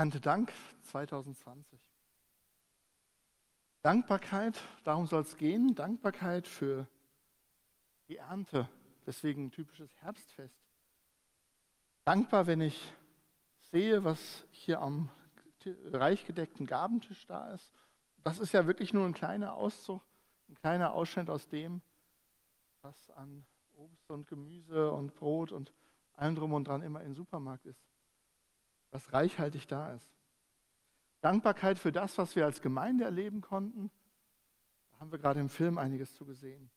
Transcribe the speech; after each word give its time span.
Erntedank 0.00 0.50
2020. 0.84 1.78
Dankbarkeit, 3.82 4.58
darum 4.82 5.06
soll 5.06 5.20
es 5.20 5.36
gehen. 5.36 5.74
Dankbarkeit 5.74 6.48
für 6.48 6.88
die 8.08 8.16
Ernte. 8.16 8.66
Deswegen 9.04 9.44
ein 9.44 9.50
typisches 9.50 9.94
Herbstfest. 10.00 10.58
Dankbar, 12.06 12.46
wenn 12.46 12.62
ich 12.62 12.94
sehe, 13.72 14.02
was 14.02 14.42
hier 14.52 14.80
am 14.80 15.10
reich 15.92 16.24
gedeckten 16.24 16.64
Gabentisch 16.64 17.26
da 17.26 17.52
ist. 17.52 17.70
Das 18.24 18.38
ist 18.38 18.54
ja 18.54 18.66
wirklich 18.66 18.94
nur 18.94 19.04
ein 19.04 19.12
kleiner 19.12 19.52
Auszug, 19.52 20.02
ein 20.48 20.54
kleiner 20.54 20.94
Ausschnitt 20.94 21.28
aus 21.28 21.46
dem, 21.46 21.82
was 22.80 23.10
an 23.10 23.44
Obst 23.74 24.10
und 24.10 24.26
Gemüse 24.28 24.92
und 24.92 25.14
Brot 25.14 25.52
und 25.52 25.74
allem 26.14 26.36
drum 26.36 26.54
und 26.54 26.68
dran 26.68 26.80
immer 26.80 27.02
im 27.02 27.14
Supermarkt 27.14 27.66
ist. 27.66 27.89
Was 28.90 29.12
reichhaltig 29.12 29.66
da 29.66 29.92
ist. 29.92 30.10
Dankbarkeit 31.20 31.78
für 31.78 31.92
das, 31.92 32.16
was 32.18 32.34
wir 32.34 32.44
als 32.44 32.62
Gemeinde 32.62 33.04
erleben 33.04 33.40
konnten. 33.40 33.90
Da 34.92 35.00
haben 35.00 35.12
wir 35.12 35.18
gerade 35.18 35.40
im 35.40 35.48
Film 35.48 35.78
einiges 35.78 36.14
zu 36.14 36.24
gesehen. 36.24 36.70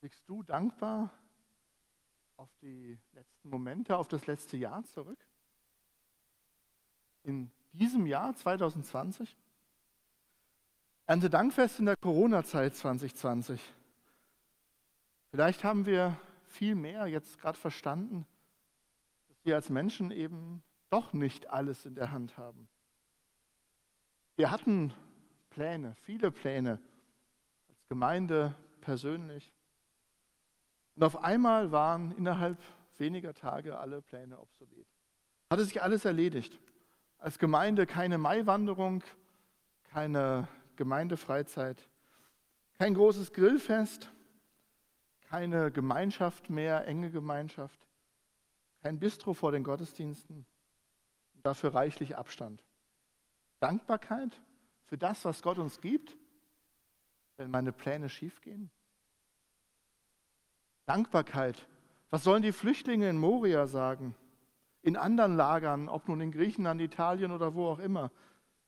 Blickst 0.00 0.28
du 0.28 0.42
dankbar 0.42 1.10
auf 2.36 2.54
die 2.60 2.98
letzten 3.12 3.48
Momente, 3.48 3.96
auf 3.96 4.08
das 4.08 4.26
letzte 4.26 4.56
Jahr 4.56 4.84
zurück? 4.84 5.26
In 7.22 7.50
diesem 7.72 8.06
Jahr 8.06 8.34
2020? 8.34 9.36
Erntedankfest 11.06 11.80
in 11.80 11.86
der 11.86 11.96
Corona-Zeit 11.96 12.74
2020. 12.74 13.60
Vielleicht 15.30 15.64
haben 15.64 15.84
wir 15.84 16.18
viel 16.46 16.74
mehr 16.74 17.06
jetzt 17.06 17.38
gerade 17.38 17.58
verstanden, 17.58 18.26
wir 19.44 19.56
als 19.56 19.70
Menschen 19.70 20.10
eben 20.10 20.62
doch 20.90 21.12
nicht 21.12 21.50
alles 21.50 21.86
in 21.86 21.94
der 21.94 22.10
Hand 22.10 22.36
haben. 22.36 22.68
Wir 24.36 24.50
hatten 24.50 24.92
Pläne, 25.50 25.94
viele 26.02 26.30
Pläne, 26.30 26.80
als 27.68 27.86
Gemeinde, 27.88 28.54
persönlich. 28.80 29.52
Und 30.96 31.04
auf 31.04 31.22
einmal 31.22 31.72
waren 31.72 32.12
innerhalb 32.16 32.58
weniger 32.98 33.34
Tage 33.34 33.78
alle 33.78 34.02
Pläne 34.02 34.38
obsolet. 34.38 34.86
Hatte 35.50 35.64
sich 35.64 35.82
alles 35.82 36.04
erledigt. 36.04 36.58
Als 37.18 37.38
Gemeinde 37.38 37.86
keine 37.86 38.18
Maiwanderung, 38.18 39.02
keine 39.84 40.48
Gemeindefreizeit, 40.76 41.88
kein 42.78 42.94
großes 42.94 43.32
Grillfest, 43.32 44.10
keine 45.28 45.70
Gemeinschaft 45.70 46.50
mehr, 46.50 46.86
enge 46.86 47.10
Gemeinschaft, 47.10 47.83
kein 48.84 48.98
Bistro 48.98 49.32
vor 49.32 49.50
den 49.50 49.64
Gottesdiensten, 49.64 50.44
dafür 51.42 51.74
reichlich 51.74 52.16
Abstand. 52.16 52.62
Dankbarkeit 53.58 54.38
für 54.84 54.98
das, 54.98 55.24
was 55.24 55.40
Gott 55.40 55.58
uns 55.58 55.80
gibt, 55.80 56.14
wenn 57.38 57.50
meine 57.50 57.72
Pläne 57.72 58.10
schiefgehen. 58.10 58.70
Dankbarkeit. 60.84 61.66
Was 62.10 62.24
sollen 62.24 62.42
die 62.42 62.52
Flüchtlinge 62.52 63.08
in 63.08 63.16
Moria 63.16 63.66
sagen? 63.66 64.14
In 64.82 64.98
anderen 64.98 65.34
Lagern, 65.34 65.88
ob 65.88 66.06
nun 66.06 66.20
in 66.20 66.30
Griechenland, 66.30 66.82
Italien 66.82 67.32
oder 67.32 67.54
wo 67.54 67.68
auch 67.68 67.78
immer, 67.78 68.12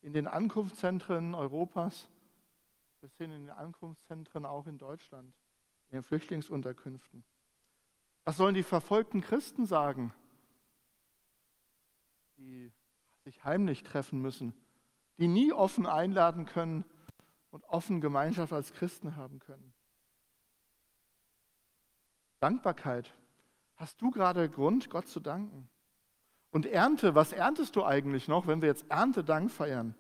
in 0.01 0.15
den 0.15 0.27
Ankunftszentren 0.27 1.35
Europas 1.35 2.09
bis 3.03 3.15
hin 3.19 3.33
in 3.33 3.43
den 3.43 3.51
Ankunftszentren 3.51 4.47
auch 4.47 4.67
in 4.67 4.79
Deutschland, 4.79 5.35
in 5.91 5.99
den 5.99 6.03
Flüchtlingsunterkünften. 6.03 7.23
Was 8.27 8.37
sollen 8.37 8.55
die 8.55 8.63
verfolgten 8.63 9.23
Christen 9.23 9.65
sagen? 9.65 10.13
die 12.39 12.73
sich 13.25 13.45
heimlich 13.45 13.83
treffen 13.83 14.21
müssen, 14.21 14.55
die 15.19 15.29
nie 15.29 15.53
offen 15.53 15.87
einladen 15.87 16.47
können 16.47 16.85
und 17.51 17.65
offen 17.65 18.01
Gemeinschaft 18.01 18.53
als 18.53 18.73
Christen 18.73 19.17
haben 19.17 19.39
können. 19.41 19.73
Dankbarkeit. 22.41 23.13
Hast 23.77 24.01
du 24.01 24.11
gerade 24.11 24.49
Grund, 24.49 24.91
Gott 24.91 25.09
zu 25.09 25.21
danken? 25.21 25.69
Und 26.51 26.67
Ernte, 26.67 27.15
was 27.15 27.33
erntest 27.33 27.77
du 27.77 27.85
eigentlich 27.85 28.29
noch, 28.29 28.47
wenn 28.47 28.63
wir 28.63 28.69
jetzt 28.69 28.89
Erntedank 28.91 29.51
feiern? 29.51 29.95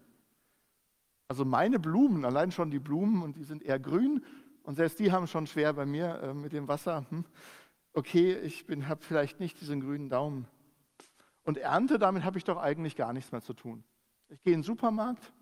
Also 1.28 1.44
meine 1.44 1.78
Blumen, 1.78 2.25
allein 2.25 2.53
schon 2.53 2.70
die 2.70 2.78
Blumen, 2.78 3.22
und 3.22 3.36
die 3.36 3.44
sind 3.44 3.62
eher 3.62 3.81
grün, 3.81 4.25
und 4.62 4.76
selbst 4.76 4.98
die 4.98 5.12
haben 5.12 5.26
schon 5.26 5.47
schwer 5.47 5.72
bei 5.72 5.86
mir 5.86 6.20
äh, 6.22 6.34
mit 6.34 6.53
dem 6.53 6.69
Wasser. 6.69 7.04
Hm. 7.10 7.25
Okay, 7.97 8.37
ich 8.41 8.67
habe 8.87 9.03
vielleicht 9.03 9.41
nicht 9.41 9.59
diesen 9.59 9.81
grünen 9.81 10.11
Daumen. 10.11 10.47
Und 11.45 11.57
Ernte, 11.57 11.99
damit 11.99 12.25
habe 12.25 12.37
ich 12.37 12.45
doch 12.45 12.59
eigentlich 12.59 12.95
gar 12.95 13.15
nichts 13.15 13.33
mehr 13.33 13.41
zu 13.41 13.55
tun. 13.55 13.84
Ich 14.29 14.43
gehe 14.43 14.53
in 14.53 14.59
den 14.59 14.65
Supermarkt, 14.65 15.33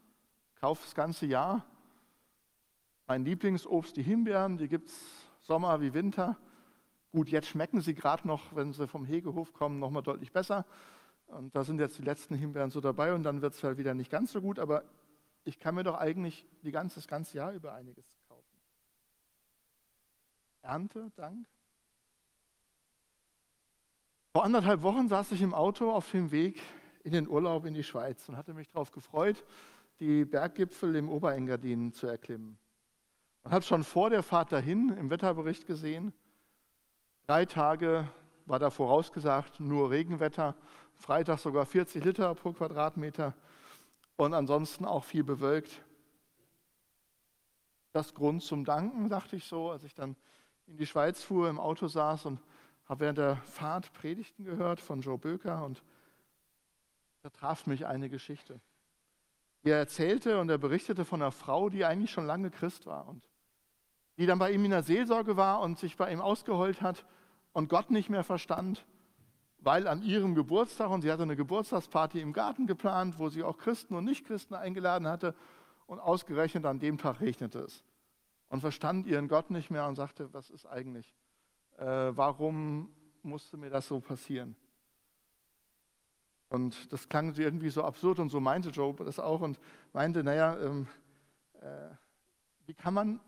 kaufe 0.61 0.85
das 0.85 0.95
ganze 0.95 1.27
Jahr. 1.27 1.67
Mein 3.09 3.25
Lieblingsobst, 3.25 3.97
die 3.97 4.05
Himbeeren, 4.05 4.57
die 4.57 4.69
gibt 4.69 4.91
es 4.91 5.27
Sommer 5.41 5.81
wie 5.81 5.95
Winter. 5.95 6.39
Gut, 7.11 7.29
jetzt 7.29 7.49
schmecken 7.49 7.81
sie 7.81 7.93
gerade 7.93 8.25
noch, 8.29 8.55
wenn 8.55 8.73
sie 8.73 8.87
vom 8.87 9.05
Hegehof 9.05 9.53
kommen, 9.53 9.81
nochmal 9.81 10.05
deutlich 10.05 10.31
besser. 10.31 10.65
Und 11.27 11.57
da 11.57 11.65
sind 11.65 11.81
jetzt 11.81 11.99
die 11.99 12.03
letzten 12.03 12.37
Himbeeren 12.37 12.71
so 12.71 12.81
dabei 12.81 13.15
und 13.15 13.25
dann 13.25 13.43
wird 13.43 13.55
es 13.55 13.65
halt 13.65 13.79
wieder 13.79 13.95
nicht 13.95 14.13
ganz 14.13 14.31
so 14.31 14.41
gut. 14.41 14.61
Aber 14.61 14.85
ich 15.43 15.59
kann 15.59 15.75
mir 15.75 15.83
doch 15.83 15.99
eigentlich 15.99 16.47
die 16.63 16.71
ganze, 16.71 17.01
das 17.01 17.09
ganze 17.09 17.37
Jahr 17.37 17.53
über 17.53 17.75
einiges 17.75 18.07
kaufen. 18.29 18.61
Ernte, 20.63 21.11
Dank. 21.17 21.49
Vor 24.37 24.45
anderthalb 24.45 24.83
Wochen 24.83 25.06
saß 25.06 25.31
ich 25.31 25.43
im 25.43 25.55
Auto 25.55 25.93
auf 25.93 26.11
dem 26.11 26.33
Weg 26.33 26.61
in 27.05 27.12
den 27.12 27.28
Urlaub 27.28 27.67
in 27.67 27.75
die 27.75 27.84
Schweiz 27.84 28.28
und 28.28 28.37
hatte 28.37 28.53
mich 28.53 28.69
darauf 28.69 28.91
gefreut, 28.91 29.45
die 30.00 30.25
Berggipfel 30.25 30.97
im 30.97 31.09
Oberengadin 31.09 31.93
zu 31.93 32.09
erklimmen. 32.09 32.59
Man 33.44 33.53
hat 33.53 33.65
schon 33.65 33.84
vor 33.84 34.11
der 34.11 34.25
Fahrt 34.25 34.50
dahin 34.50 34.89
im 34.99 35.09
Wetterbericht 35.09 35.69
gesehen, 35.69 36.12
drei 37.28 37.44
Tage 37.44 38.09
war 38.44 38.59
da 38.59 38.71
vorausgesagt, 38.71 39.61
nur 39.61 39.93
Regenwetter, 39.93 40.56
Freitag 40.97 41.39
sogar 41.39 41.65
40 41.65 42.05
Liter 42.05 42.34
pro 42.34 42.53
Quadratmeter 42.53 43.34
und 44.17 44.34
ansonsten 44.34 44.84
auch 44.84 45.05
viel 45.05 45.23
bewölkt. 45.23 45.81
Das 47.93 48.15
Grund 48.15 48.43
zum 48.43 48.65
Danken, 48.65 49.09
dachte 49.09 49.37
ich 49.37 49.44
so, 49.44 49.71
als 49.71 49.84
ich 49.84 49.94
dann 49.94 50.17
in 50.67 50.77
die 50.77 50.87
Schweiz 50.87 51.23
fuhr, 51.23 51.49
im 51.49 51.61
Auto 51.61 51.87
saß 51.87 52.27
und 52.27 52.41
habe 52.87 53.00
während 53.00 53.19
der 53.19 53.37
Fahrt 53.37 53.93
Predigten 53.93 54.45
gehört 54.45 54.81
von 54.81 55.00
Joe 55.00 55.19
Böker 55.19 55.65
und 55.65 55.83
da 57.22 57.31
traf 57.31 57.67
mich 57.67 57.87
eine 57.87 58.11
Geschichte. 58.11 58.61
Er 59.62 59.78
erzählte 59.78 60.41
und 60.41 60.50
er 60.50 60.59
berichtete 60.59 61.05
von 61.05 61.23
einer 61.23 61.33
Frau, 61.33 61.71
die 61.71 61.84
eigentlich 61.84 62.11
schon 62.11 62.27
lange 62.27 62.50
Christ 62.50 62.87
war 62.87 63.09
und 63.09 63.28
die 64.19 64.27
dann 64.27 64.39
bei 64.39 64.53
ihm 64.53 64.65
in 64.65 64.71
der 64.71 64.83
Seelsorge 64.83 65.37
war 65.37 65.61
und 65.61 65.78
sich 65.78 65.97
bei 65.97 66.12
ihm 66.12 66.21
ausgeheult 66.21 66.83
hat 66.83 67.05
und 67.53 67.69
Gott 67.69 67.91
nicht 67.91 68.11
mehr 68.11 68.25
verstand, 68.25 68.84
weil 69.59 69.89
an 69.89 70.03
ihrem 70.03 70.34
Geburtstag, 70.34 70.91
und 70.91 71.03
sie 71.03 71.11
hatte 71.11 71.23
eine 71.23 71.37
Geburtstagsparty 71.37 72.21
im 72.21 72.33
Garten 72.33 72.67
geplant, 72.67 73.19
wo 73.19 73.31
sie 73.31 73.43
auch 73.43 73.56
Christen 73.56 73.94
und 73.94 74.05
Nichtchristen 74.05 74.55
eingeladen 74.55 75.09
hatte, 75.09 75.34
und 75.87 76.00
ausgerechnet 76.00 76.65
an 76.67 76.78
dem 76.78 76.99
Tag 76.99 77.21
regnete 77.21 77.61
es. 77.61 77.84
Und 78.49 78.61
verstand 78.61 79.06
ihren 79.06 79.28
Gott 79.28 79.50
nicht 79.50 79.71
mehr 79.71 79.87
und 79.87 79.97
sagte, 79.97 80.33
was 80.33 80.50
ist 80.50 80.67
eigentlich? 80.67 81.15
Äh, 81.79 82.17
warum 82.17 82.89
musste 83.23 83.57
mir 83.57 83.71
das 83.71 83.89
so 83.89 84.01
passieren? 84.01 84.57
Und 86.49 86.93
das 86.93 87.09
klang 87.09 87.35
irgendwie 87.35 87.71
so 87.71 87.83
absurd 87.83 88.21
und 88.21 88.31
so 88.31 88.41
meinte 88.41 88.71
Job 88.71 88.99
das 89.05 89.19
auch 89.19 89.41
und 89.41 89.59
meinte, 89.93 90.23
naja, 90.23 90.57
ähm, 90.61 90.87
äh, 91.61 91.91
wie 92.67 92.75
kann 92.75 92.95
man 92.95 93.21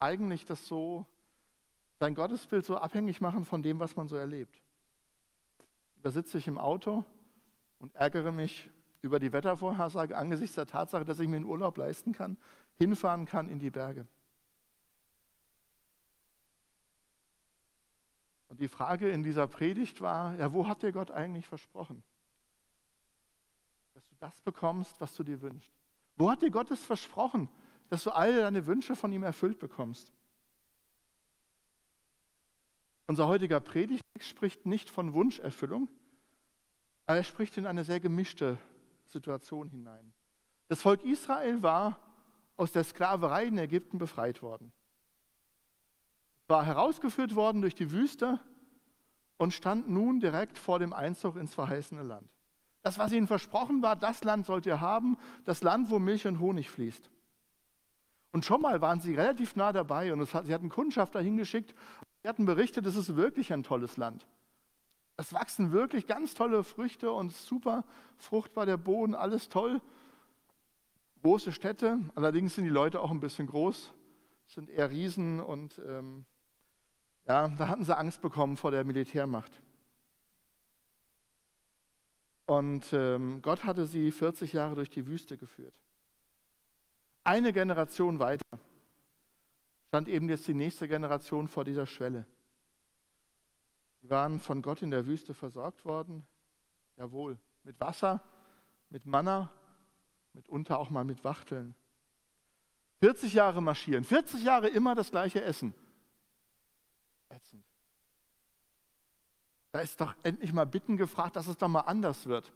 eigentlich 0.00 0.44
das 0.44 0.66
so, 0.66 1.06
sein 2.00 2.14
Gottesbild 2.14 2.64
so 2.64 2.76
abhängig 2.76 3.20
machen 3.20 3.44
von 3.44 3.62
dem, 3.62 3.78
was 3.78 3.94
man 3.94 4.08
so 4.08 4.16
erlebt? 4.16 4.60
Da 6.02 6.10
sitze 6.10 6.38
ich 6.38 6.48
im 6.48 6.58
Auto 6.58 7.04
und 7.78 7.94
ärgere 7.94 8.32
mich 8.32 8.68
über 9.00 9.20
die 9.20 9.32
Wettervorhersage 9.32 10.16
angesichts 10.16 10.56
der 10.56 10.66
Tatsache, 10.66 11.04
dass 11.04 11.20
ich 11.20 11.28
mir 11.28 11.36
einen 11.36 11.44
Urlaub 11.44 11.76
leisten 11.76 12.12
kann, 12.12 12.36
hinfahren 12.74 13.26
kann 13.26 13.48
in 13.48 13.58
die 13.58 13.70
Berge. 13.70 14.06
Und 18.54 18.60
die 18.60 18.68
Frage 18.68 19.10
in 19.10 19.24
dieser 19.24 19.48
Predigt 19.48 20.00
war, 20.00 20.38
ja, 20.38 20.52
wo 20.52 20.68
hat 20.68 20.84
dir 20.84 20.92
Gott 20.92 21.10
eigentlich 21.10 21.44
versprochen? 21.44 22.04
Dass 23.94 24.06
du 24.06 24.14
das 24.20 24.38
bekommst, 24.42 25.00
was 25.00 25.12
du 25.16 25.24
dir 25.24 25.42
wünschst. 25.42 25.74
Wo 26.14 26.30
hat 26.30 26.40
dir 26.40 26.52
Gott 26.52 26.70
es 26.70 26.84
versprochen, 26.84 27.48
dass 27.88 28.04
du 28.04 28.12
alle 28.12 28.42
deine 28.42 28.64
Wünsche 28.68 28.94
von 28.94 29.12
ihm 29.12 29.24
erfüllt 29.24 29.58
bekommst? 29.58 30.12
Unser 33.08 33.26
heutiger 33.26 33.58
Predigt 33.58 34.04
spricht 34.20 34.66
nicht 34.66 34.88
von 34.88 35.14
Wunscherfüllung, 35.14 35.88
aber 37.06 37.16
er 37.16 37.24
spricht 37.24 37.56
in 37.56 37.66
eine 37.66 37.82
sehr 37.82 37.98
gemischte 37.98 38.56
Situation 39.06 39.68
hinein. 39.68 40.14
Das 40.68 40.80
Volk 40.80 41.02
Israel 41.02 41.60
war 41.60 41.98
aus 42.56 42.70
der 42.70 42.84
Sklaverei 42.84 43.46
in 43.46 43.58
Ägypten 43.58 43.98
befreit 43.98 44.42
worden 44.42 44.72
war 46.48 46.64
herausgeführt 46.64 47.34
worden 47.34 47.60
durch 47.60 47.74
die 47.74 47.90
Wüste 47.90 48.40
und 49.38 49.52
stand 49.52 49.88
nun 49.88 50.20
direkt 50.20 50.58
vor 50.58 50.78
dem 50.78 50.92
Einzug 50.92 51.36
ins 51.36 51.54
verheißene 51.54 52.02
Land. 52.02 52.28
Das, 52.82 52.98
was 52.98 53.12
ihnen 53.12 53.26
versprochen 53.26 53.82
war, 53.82 53.96
das 53.96 54.24
Land 54.24 54.46
sollt 54.46 54.66
ihr 54.66 54.80
haben, 54.80 55.16
das 55.46 55.62
Land, 55.62 55.90
wo 55.90 55.98
Milch 55.98 56.26
und 56.26 56.38
Honig 56.38 56.70
fließt. 56.70 57.10
Und 58.32 58.44
schon 58.44 58.60
mal 58.60 58.80
waren 58.80 59.00
sie 59.00 59.14
relativ 59.14 59.56
nah 59.56 59.72
dabei 59.72 60.12
und 60.12 60.34
hat, 60.34 60.46
sie 60.46 60.52
hatten 60.52 60.68
Kundschafter 60.68 61.20
hingeschickt. 61.20 61.74
Sie 62.22 62.28
hatten 62.28 62.44
berichtet, 62.44 62.84
es 62.84 62.96
ist 62.96 63.16
wirklich 63.16 63.52
ein 63.52 63.62
tolles 63.62 63.96
Land. 63.96 64.26
Es 65.16 65.32
wachsen 65.32 65.72
wirklich 65.72 66.06
ganz 66.06 66.34
tolle 66.34 66.64
Früchte 66.64 67.12
und 67.12 67.32
super 67.32 67.84
fruchtbar 68.16 68.66
der 68.66 68.76
Boden, 68.76 69.14
alles 69.14 69.48
toll. 69.48 69.80
Große 71.22 71.52
Städte, 71.52 72.00
allerdings 72.16 72.54
sind 72.54 72.64
die 72.64 72.70
Leute 72.70 73.00
auch 73.00 73.10
ein 73.10 73.20
bisschen 73.20 73.46
groß, 73.46 73.94
sind 74.46 74.68
eher 74.68 74.90
Riesen 74.90 75.40
und 75.40 75.80
ähm, 75.86 76.26
ja, 77.26 77.48
da 77.48 77.68
hatten 77.68 77.84
sie 77.84 77.96
Angst 77.96 78.20
bekommen 78.20 78.56
vor 78.56 78.70
der 78.70 78.84
Militärmacht. 78.84 79.52
Und 82.46 82.92
ähm, 82.92 83.40
Gott 83.40 83.64
hatte 83.64 83.86
sie 83.86 84.12
40 84.12 84.52
Jahre 84.52 84.74
durch 84.74 84.90
die 84.90 85.06
Wüste 85.06 85.38
geführt. 85.38 85.74
Eine 87.24 87.54
Generation 87.54 88.18
weiter 88.18 88.44
stand 89.88 90.08
eben 90.08 90.28
jetzt 90.28 90.46
die 90.46 90.54
nächste 90.54 90.88
Generation 90.88 91.48
vor 91.48 91.64
dieser 91.64 91.86
Schwelle. 91.86 92.26
Sie 94.02 94.10
waren 94.10 94.40
von 94.40 94.60
Gott 94.60 94.82
in 94.82 94.90
der 94.90 95.06
Wüste 95.06 95.32
versorgt 95.32 95.84
worden, 95.86 96.26
jawohl, 96.96 97.38
mit 97.62 97.80
Wasser, 97.80 98.22
mit 98.90 99.06
Manna, 99.06 99.50
mitunter 100.34 100.78
auch 100.78 100.90
mal 100.90 101.04
mit 101.04 101.24
Wachteln. 101.24 101.74
40 103.00 103.32
Jahre 103.32 103.62
marschieren, 103.62 104.04
40 104.04 104.42
Jahre 104.42 104.68
immer 104.68 104.94
das 104.94 105.10
gleiche 105.10 105.42
Essen. 105.42 105.74
Ätzend. 107.34 107.64
Da 109.72 109.80
ist 109.80 110.00
doch 110.00 110.14
endlich 110.22 110.52
mal 110.52 110.66
Bitten 110.66 110.96
gefragt, 110.96 111.36
dass 111.36 111.48
es 111.48 111.58
doch 111.58 111.68
mal 111.68 111.80
anders 111.80 112.26
wird. 112.26 112.52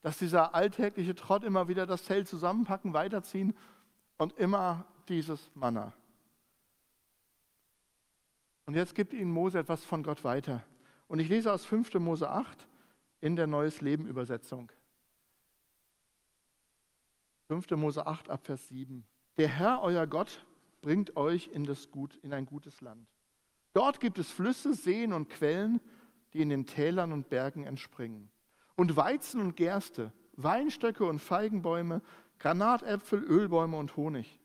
Dass 0.00 0.18
dieser 0.18 0.54
alltägliche 0.54 1.14
Trott 1.14 1.44
immer 1.44 1.68
wieder 1.68 1.86
das 1.86 2.04
Zelt 2.04 2.28
zusammenpacken, 2.28 2.94
weiterziehen 2.94 3.54
und 4.16 4.32
immer 4.38 4.86
dieses 5.08 5.50
Manna. 5.54 5.92
Und 8.66 8.74
jetzt 8.74 8.94
gibt 8.94 9.12
ihnen 9.12 9.30
Mose 9.30 9.58
etwas 9.58 9.84
von 9.84 10.02
Gott 10.02 10.24
weiter. 10.24 10.64
Und 11.06 11.18
ich 11.18 11.28
lese 11.28 11.52
aus 11.52 11.66
5. 11.66 11.94
Mose 11.94 12.30
8 12.30 12.66
in 13.20 13.36
der 13.36 13.46
Neues 13.46 13.80
Leben 13.82 14.06
Übersetzung. 14.06 14.72
5. 17.48 17.70
Mose 17.72 18.06
8 18.06 18.30
ab 18.30 18.44
Vers 18.44 18.68
7. 18.68 19.06
Der 19.36 19.48
Herr, 19.48 19.82
euer 19.82 20.06
Gott, 20.06 20.46
bringt 20.80 21.16
euch 21.16 21.48
in, 21.48 21.64
das 21.64 21.90
Gut, 21.90 22.16
in 22.22 22.32
ein 22.32 22.46
gutes 22.46 22.80
Land. 22.80 23.13
Dort 23.74 24.00
gibt 24.00 24.18
es 24.18 24.30
Flüsse, 24.30 24.72
Seen 24.72 25.12
und 25.12 25.28
Quellen, 25.28 25.80
die 26.32 26.40
in 26.40 26.48
den 26.48 26.64
Tälern 26.64 27.12
und 27.12 27.28
Bergen 27.28 27.64
entspringen. 27.64 28.30
Und 28.76 28.96
Weizen 28.96 29.40
und 29.40 29.56
Gerste, 29.56 30.12
Weinstöcke 30.36 31.04
und 31.04 31.18
Feigenbäume, 31.18 32.00
Granatäpfel, 32.38 33.22
Ölbäume 33.22 33.76
und 33.76 33.96
Honig. 33.96 34.40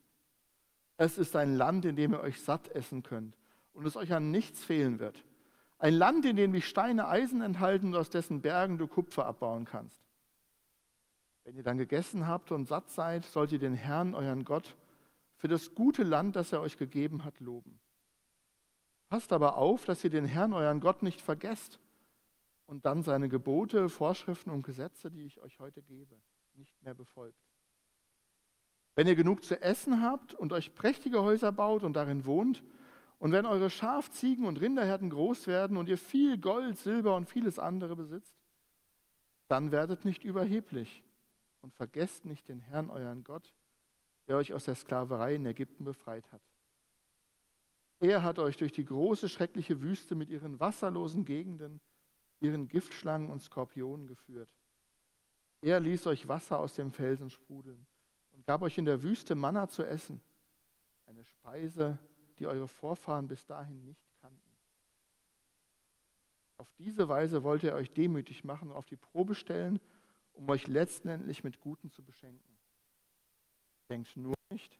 Es 0.97 1.17
ist 1.17 1.35
ein 1.35 1.55
Land, 1.55 1.85
in 1.85 1.95
dem 1.95 2.13
ihr 2.13 2.21
euch 2.21 2.41
satt 2.41 2.69
essen 2.69 3.03
könnt 3.03 3.37
und 3.73 3.85
es 3.85 3.95
euch 3.95 4.13
an 4.13 4.31
nichts 4.31 4.63
fehlen 4.63 4.99
wird. 4.99 5.23
Ein 5.77 5.93
Land, 5.93 6.25
in 6.25 6.35
dem 6.35 6.51
die 6.51 6.61
Steine 6.61 7.07
Eisen 7.07 7.41
enthalten 7.41 7.87
und 7.87 7.95
aus 7.95 8.09
dessen 8.09 8.41
Bergen 8.41 8.77
du 8.77 8.87
Kupfer 8.87 9.25
abbauen 9.25 9.65
kannst. 9.65 10.03
Wenn 11.43 11.55
ihr 11.55 11.63
dann 11.63 11.77
gegessen 11.77 12.27
habt 12.27 12.51
und 12.51 12.67
satt 12.67 12.89
seid, 12.89 13.25
sollt 13.25 13.51
ihr 13.51 13.59
den 13.59 13.75
Herrn, 13.75 14.13
euren 14.13 14.43
Gott, 14.43 14.75
für 15.37 15.47
das 15.47 15.73
gute 15.73 16.03
Land, 16.03 16.35
das 16.35 16.51
er 16.51 16.61
euch 16.61 16.77
gegeben 16.77 17.23
hat, 17.23 17.39
loben. 17.39 17.79
Passt 19.09 19.33
aber 19.33 19.57
auf, 19.57 19.85
dass 19.85 20.03
ihr 20.03 20.11
den 20.11 20.25
Herrn, 20.25 20.53
euren 20.53 20.79
Gott, 20.79 21.01
nicht 21.01 21.21
vergesst 21.21 21.79
und 22.67 22.85
dann 22.85 23.01
seine 23.01 23.27
Gebote, 23.27 23.89
Vorschriften 23.89 24.51
und 24.51 24.61
Gesetze, 24.61 25.09
die 25.09 25.23
ich 25.23 25.41
euch 25.41 25.59
heute 25.59 25.81
gebe, 25.81 26.15
nicht 26.53 26.81
mehr 26.83 26.93
befolgt. 26.93 27.43
Wenn 28.95 29.07
ihr 29.07 29.15
genug 29.15 29.43
zu 29.43 29.59
essen 29.61 30.03
habt 30.03 30.33
und 30.35 30.53
euch 30.53 30.75
prächtige 30.75 31.23
Häuser 31.23 31.51
baut 31.51 31.83
und 31.83 31.93
darin 31.93 32.25
wohnt, 32.25 32.63
und 33.17 33.33
wenn 33.33 33.45
eure 33.45 33.69
Schaf, 33.69 34.09
Ziegen 34.11 34.45
und 34.45 34.61
Rinderherden 34.61 35.09
groß 35.09 35.47
werden 35.47 35.75
und 35.75 35.89
ihr 35.89 35.97
viel 35.97 36.37
Gold, 36.37 36.77
Silber 36.77 37.15
und 37.15 37.27
vieles 37.27 37.59
andere 37.59 37.95
besitzt, 37.95 38.37
dann 39.49 39.71
werdet 39.71 40.05
nicht 40.05 40.23
überheblich 40.23 41.03
und 41.61 41.73
vergesst 41.73 42.25
nicht 42.25 42.47
den 42.47 42.59
Herrn, 42.59 42.89
euren 42.89 43.23
Gott, 43.23 43.53
der 44.27 44.37
euch 44.37 44.53
aus 44.53 44.65
der 44.65 44.75
Sklaverei 44.75 45.35
in 45.35 45.45
Ägypten 45.45 45.83
befreit 45.83 46.31
hat. 46.31 46.41
Er 47.99 48.23
hat 48.23 48.39
euch 48.39 48.55
durch 48.55 48.71
die 48.71 48.85
große, 48.85 49.27
schreckliche 49.27 49.81
Wüste 49.81 50.15
mit 50.15 50.29
ihren 50.29 50.59
wasserlosen 50.59 51.25
Gegenden, 51.25 51.81
ihren 52.39 52.67
Giftschlangen 52.67 53.29
und 53.29 53.41
Skorpionen 53.41 54.07
geführt. 54.07 54.49
Er 55.61 55.81
ließ 55.81 56.07
euch 56.07 56.27
Wasser 56.27 56.59
aus 56.59 56.73
dem 56.73 56.91
Felsen 56.93 57.29
sprudeln 57.29 57.85
und 58.31 58.45
gab 58.45 58.61
euch 58.61 58.77
in 58.77 58.85
der 58.85 59.03
Wüste 59.03 59.35
Manna 59.35 59.67
zu 59.67 59.83
essen, 59.83 60.21
eine 61.05 61.25
Speise, 61.25 61.99
die 62.37 62.47
eure 62.47 62.69
Vorfahren 62.69 63.27
bis 63.27 63.45
dahin 63.45 63.83
nicht 63.83 64.07
kannten. 64.21 64.55
Auf 66.57 66.71
diese 66.77 67.09
Weise 67.09 67.43
wollte 67.43 67.69
er 67.69 67.75
euch 67.75 67.91
demütig 67.91 68.45
machen 68.45 68.69
und 68.69 68.77
auf 68.77 68.85
die 68.85 68.95
Probe 68.95 69.35
stellen, 69.35 69.81
um 70.31 70.49
euch 70.49 70.67
letztendlich 70.67 71.43
mit 71.43 71.59
Guten 71.59 71.89
zu 71.89 72.01
beschenken. 72.01 72.57
Denkt 73.89 74.15
nur 74.15 74.35
nicht, 74.49 74.79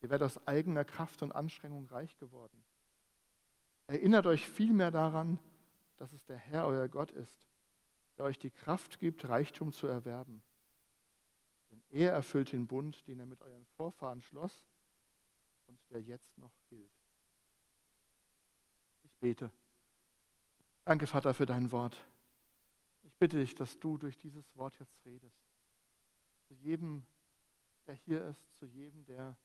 Ihr 0.00 0.10
werdet 0.10 0.26
aus 0.26 0.46
eigener 0.46 0.84
Kraft 0.84 1.22
und 1.22 1.32
Anstrengung 1.32 1.86
reich 1.86 2.16
geworden. 2.18 2.64
Erinnert 3.86 4.26
euch 4.26 4.48
vielmehr 4.48 4.90
daran, 4.90 5.38
dass 5.96 6.12
es 6.12 6.24
der 6.26 6.36
Herr, 6.36 6.66
euer 6.66 6.88
Gott 6.88 7.10
ist, 7.10 7.42
der 8.16 8.26
euch 8.26 8.38
die 8.38 8.50
Kraft 8.50 9.00
gibt, 9.00 9.28
Reichtum 9.28 9.72
zu 9.72 9.86
erwerben. 9.86 10.42
Denn 11.70 11.82
er 11.90 12.12
erfüllt 12.12 12.52
den 12.52 12.66
Bund, 12.66 13.06
den 13.06 13.18
er 13.18 13.26
mit 13.26 13.42
euren 13.42 13.66
Vorfahren 13.76 14.22
schloss 14.22 14.64
und 15.66 15.78
der 15.90 16.00
jetzt 16.02 16.36
noch 16.38 16.54
gilt. 16.68 16.92
Ich 19.02 19.16
bete. 19.16 19.50
Danke, 20.84 21.06
Vater, 21.06 21.34
für 21.34 21.46
dein 21.46 21.72
Wort. 21.72 21.96
Ich 23.02 23.14
bitte 23.16 23.38
dich, 23.38 23.54
dass 23.54 23.78
du 23.78 23.98
durch 23.98 24.18
dieses 24.18 24.54
Wort 24.56 24.78
jetzt 24.78 25.04
redest. 25.04 25.38
Zu 26.46 26.54
jedem, 26.54 27.06
der 27.86 27.94
hier 27.94 28.24
ist, 28.26 28.58
zu 28.58 28.66
jedem, 28.66 29.04
der 29.04 29.36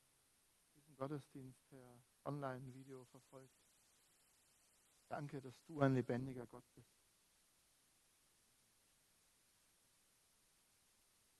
Gottesdienst 0.93 1.59
per 1.69 2.03
Online-Video 2.25 3.05
verfolgt. 3.05 3.53
Danke, 5.09 5.41
dass 5.41 5.61
du 5.65 5.79
ein 5.81 5.93
lebendiger 5.93 6.45
Gott 6.47 6.63
bist. 6.75 6.93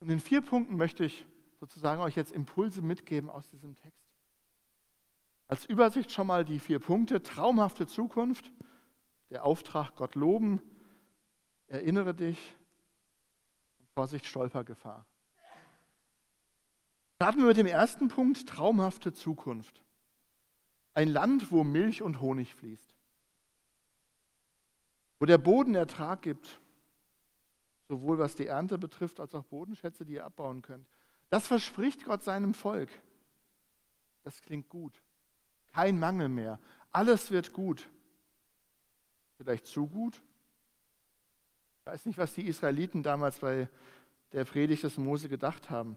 Und 0.00 0.10
in 0.10 0.20
vier 0.20 0.42
Punkten 0.42 0.76
möchte 0.76 1.04
ich 1.04 1.26
sozusagen 1.58 2.02
euch 2.02 2.14
jetzt 2.14 2.32
Impulse 2.32 2.82
mitgeben 2.82 3.30
aus 3.30 3.48
diesem 3.48 3.74
Text. 3.76 4.04
Als 5.48 5.64
Übersicht 5.64 6.12
schon 6.12 6.26
mal 6.26 6.44
die 6.44 6.58
vier 6.58 6.78
Punkte. 6.78 7.22
Traumhafte 7.22 7.86
Zukunft, 7.86 8.50
der 9.30 9.44
Auftrag 9.44 9.94
Gott 9.96 10.14
loben, 10.14 10.60
erinnere 11.66 12.14
dich 12.14 12.54
Vorsicht 13.94 14.26
Stolpergefahr. 14.26 15.06
Starten 17.24 17.38
wir 17.38 17.46
mit 17.46 17.56
dem 17.56 17.66
ersten 17.66 18.08
Punkt, 18.08 18.46
traumhafte 18.46 19.14
Zukunft. 19.14 19.82
Ein 20.92 21.08
Land, 21.08 21.50
wo 21.50 21.64
Milch 21.64 22.02
und 22.02 22.20
Honig 22.20 22.54
fließt. 22.54 22.92
Wo 25.18 25.24
der 25.24 25.38
Boden 25.38 25.74
Ertrag 25.74 26.20
gibt, 26.20 26.60
sowohl 27.88 28.18
was 28.18 28.34
die 28.34 28.48
Ernte 28.48 28.76
betrifft, 28.76 29.20
als 29.20 29.34
auch 29.34 29.44
Bodenschätze, 29.44 30.04
die 30.04 30.12
ihr 30.12 30.26
abbauen 30.26 30.60
könnt. 30.60 30.86
Das 31.30 31.46
verspricht 31.46 32.04
Gott 32.04 32.22
seinem 32.22 32.52
Volk. 32.52 32.90
Das 34.24 34.42
klingt 34.42 34.68
gut. 34.68 35.02
Kein 35.72 35.98
Mangel 35.98 36.28
mehr. 36.28 36.60
Alles 36.90 37.30
wird 37.30 37.54
gut. 37.54 37.88
Vielleicht 39.38 39.66
zu 39.66 39.86
gut? 39.86 40.20
Ich 41.80 41.86
weiß 41.86 42.04
nicht, 42.04 42.18
was 42.18 42.34
die 42.34 42.46
Israeliten 42.46 43.02
damals 43.02 43.38
bei 43.38 43.70
der 44.32 44.44
Predigt 44.44 44.82
des 44.82 44.98
Mose 44.98 45.30
gedacht 45.30 45.70
haben. 45.70 45.96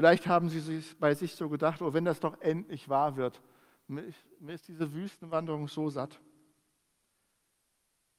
Vielleicht 0.00 0.26
haben 0.26 0.48
sie 0.48 0.60
sich 0.60 0.96
bei 0.98 1.14
sich 1.14 1.34
so 1.34 1.50
gedacht, 1.50 1.82
oh, 1.82 1.92
wenn 1.92 2.06
das 2.06 2.20
doch 2.20 2.40
endlich 2.40 2.88
wahr 2.88 3.16
wird. 3.16 3.38
Mir 3.86 4.06
ist 4.48 4.66
diese 4.66 4.94
Wüstenwanderung 4.94 5.68
so 5.68 5.90
satt. 5.90 6.18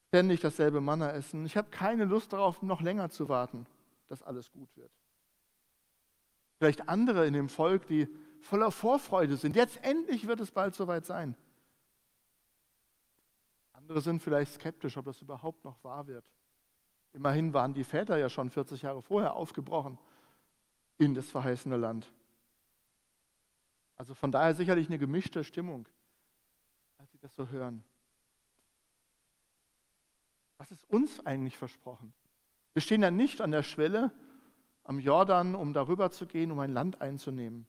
Ständig 0.09 0.41
dasselbe 0.41 0.79
Manna 0.79 1.11
essen. 1.11 1.43
Ich 1.43 1.57
habe 1.57 1.71
keine 1.71 2.05
Lust 2.05 2.33
darauf, 2.33 2.61
noch 2.61 2.81
länger 2.81 3.09
zu 3.09 3.29
warten, 3.29 3.65
dass 4.09 4.21
alles 4.21 4.51
gut 4.51 4.69
wird. 4.77 4.91
Vielleicht 6.59 6.87
andere 6.87 7.25
in 7.25 7.33
dem 7.33 7.49
Volk, 7.49 7.87
die 7.87 8.07
voller 8.41 8.69
Vorfreude 8.69 9.35
sind. 9.35 9.55
Jetzt 9.55 9.83
endlich 9.83 10.27
wird 10.27 10.39
es 10.39 10.51
bald 10.51 10.75
soweit 10.75 11.07
sein. 11.07 11.35
Andere 13.73 14.01
sind 14.01 14.21
vielleicht 14.21 14.53
skeptisch, 14.53 14.97
ob 14.97 15.05
das 15.05 15.19
überhaupt 15.19 15.65
noch 15.65 15.83
wahr 15.83 16.05
wird. 16.05 16.25
Immerhin 17.13 17.55
waren 17.55 17.73
die 17.73 17.83
Väter 17.83 18.19
ja 18.19 18.29
schon 18.29 18.51
40 18.51 18.83
Jahre 18.83 19.01
vorher 19.01 19.33
aufgebrochen 19.33 19.97
in 21.01 21.15
das 21.15 21.29
verheißene 21.31 21.77
Land. 21.77 22.11
Also 23.95 24.13
von 24.13 24.31
daher 24.31 24.53
sicherlich 24.53 24.87
eine 24.87 24.99
gemischte 24.99 25.43
Stimmung, 25.43 25.87
als 26.97 27.11
Sie 27.11 27.17
das 27.17 27.35
so 27.35 27.49
hören. 27.49 27.83
Was 30.57 30.69
ist 30.69 30.87
uns 30.89 31.25
eigentlich 31.25 31.57
versprochen? 31.57 32.13
Wir 32.73 32.83
stehen 32.83 33.01
ja 33.01 33.09
nicht 33.09 33.41
an 33.41 33.49
der 33.49 33.63
Schwelle 33.63 34.11
am 34.83 34.99
Jordan, 34.99 35.55
um 35.55 35.73
darüber 35.73 36.11
zu 36.11 36.27
gehen, 36.27 36.51
um 36.51 36.59
ein 36.59 36.71
Land 36.71 37.01
einzunehmen. 37.01 37.65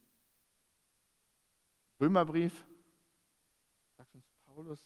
Römerbrief, 2.00 2.66
sagt 3.96 4.14
uns 4.14 4.26
Paulus. 4.44 4.78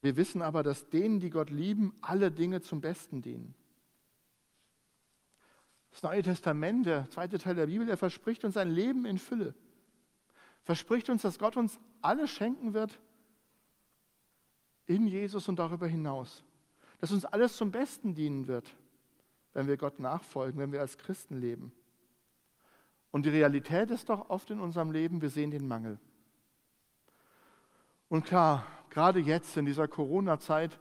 Wir 0.00 0.16
wissen 0.16 0.40
aber, 0.40 0.62
dass 0.62 0.88
denen, 0.88 1.20
die 1.20 1.30
Gott 1.30 1.50
lieben, 1.50 1.94
alle 2.00 2.32
Dinge 2.32 2.62
zum 2.62 2.80
Besten 2.80 3.20
dienen. 3.20 3.54
Das 5.90 6.02
Neue 6.02 6.22
Testament, 6.22 6.86
der 6.86 7.08
zweite 7.10 7.38
Teil 7.38 7.54
der 7.54 7.66
Bibel, 7.66 7.86
der 7.86 7.96
verspricht 7.96 8.44
uns 8.44 8.56
ein 8.56 8.70
Leben 8.70 9.04
in 9.04 9.18
Fülle. 9.18 9.54
Verspricht 10.62 11.08
uns, 11.08 11.22
dass 11.22 11.38
Gott 11.38 11.56
uns 11.56 11.78
alles 12.02 12.30
schenken 12.30 12.74
wird 12.74 12.98
in 14.86 15.06
Jesus 15.06 15.48
und 15.48 15.58
darüber 15.58 15.86
hinaus. 15.86 16.44
Dass 17.00 17.12
uns 17.12 17.24
alles 17.24 17.56
zum 17.56 17.70
Besten 17.70 18.14
dienen 18.14 18.48
wird, 18.48 18.74
wenn 19.52 19.66
wir 19.66 19.76
Gott 19.76 19.98
nachfolgen, 19.98 20.60
wenn 20.60 20.72
wir 20.72 20.80
als 20.80 20.98
Christen 20.98 21.38
leben. 21.38 21.72
Und 23.10 23.24
die 23.24 23.30
Realität 23.30 23.90
ist 23.90 24.08
doch 24.08 24.28
oft 24.28 24.50
in 24.50 24.60
unserem 24.60 24.90
Leben, 24.90 25.22
wir 25.22 25.30
sehen 25.30 25.50
den 25.50 25.66
Mangel. 25.66 25.98
Und 28.08 28.24
klar, 28.24 28.66
gerade 28.90 29.20
jetzt 29.20 29.56
in 29.56 29.66
dieser 29.66 29.88
Corona-Zeit 29.88 30.78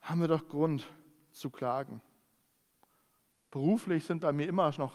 haben 0.00 0.20
wir 0.20 0.28
doch 0.28 0.48
Grund 0.48 0.86
zu 1.30 1.50
klagen. 1.50 2.00
Beruflich 3.54 4.04
sind 4.04 4.22
bei 4.22 4.32
mir 4.32 4.48
immer 4.48 4.68
noch 4.78 4.92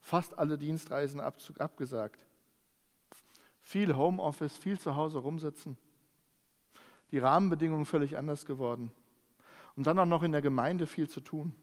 fast 0.00 0.36
alle 0.36 0.58
Dienstreisen 0.58 1.20
abgesagt. 1.20 2.18
Viel 3.62 3.94
Homeoffice, 3.94 4.56
viel 4.56 4.80
zu 4.80 4.96
Hause 4.96 5.18
rumsitzen. 5.18 5.78
Die 7.12 7.18
Rahmenbedingungen 7.18 7.86
völlig 7.86 8.18
anders 8.18 8.46
geworden. 8.46 8.90
Und 9.76 9.86
dann 9.86 9.96
auch 9.96 10.06
noch 10.06 10.24
in 10.24 10.32
der 10.32 10.42
Gemeinde 10.42 10.88
viel 10.88 11.08
zu 11.08 11.20
tun. 11.20 11.54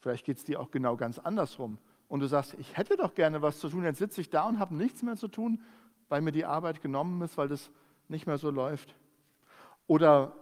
Vielleicht 0.00 0.24
geht 0.24 0.38
es 0.38 0.44
dir 0.44 0.60
auch 0.60 0.70
genau 0.70 0.96
ganz 0.96 1.18
andersrum. 1.18 1.76
Und 2.08 2.20
du 2.20 2.26
sagst, 2.26 2.54
ich 2.54 2.74
hätte 2.74 2.96
doch 2.96 3.12
gerne 3.12 3.42
was 3.42 3.58
zu 3.58 3.68
tun, 3.68 3.84
jetzt 3.84 3.98
sitze 3.98 4.22
ich 4.22 4.30
da 4.30 4.48
und 4.48 4.58
habe 4.58 4.74
nichts 4.74 5.02
mehr 5.02 5.18
zu 5.18 5.28
tun, 5.28 5.62
weil 6.08 6.22
mir 6.22 6.32
die 6.32 6.46
Arbeit 6.46 6.80
genommen 6.80 7.20
ist, 7.20 7.36
weil 7.36 7.48
das 7.48 7.70
nicht 8.08 8.26
mehr 8.26 8.38
so 8.38 8.48
läuft. 8.48 8.96
Oder 9.86 10.32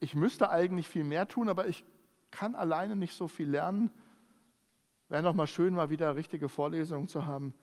ich 0.00 0.14
müsste 0.14 0.48
eigentlich 0.48 0.88
viel 0.88 1.04
mehr 1.04 1.28
tun, 1.28 1.50
aber 1.50 1.68
ich 1.68 1.84
kann 2.30 2.54
alleine 2.54 2.96
nicht 2.96 3.14
so 3.14 3.28
viel 3.28 3.48
lernen. 3.48 3.90
Wäre 5.08 5.22
doch 5.22 5.34
mal 5.34 5.46
schön, 5.46 5.74
mal 5.74 5.90
wieder 5.90 6.14
richtige 6.16 6.48
Vorlesungen 6.48 7.08
zu 7.08 7.26
haben, 7.26 7.54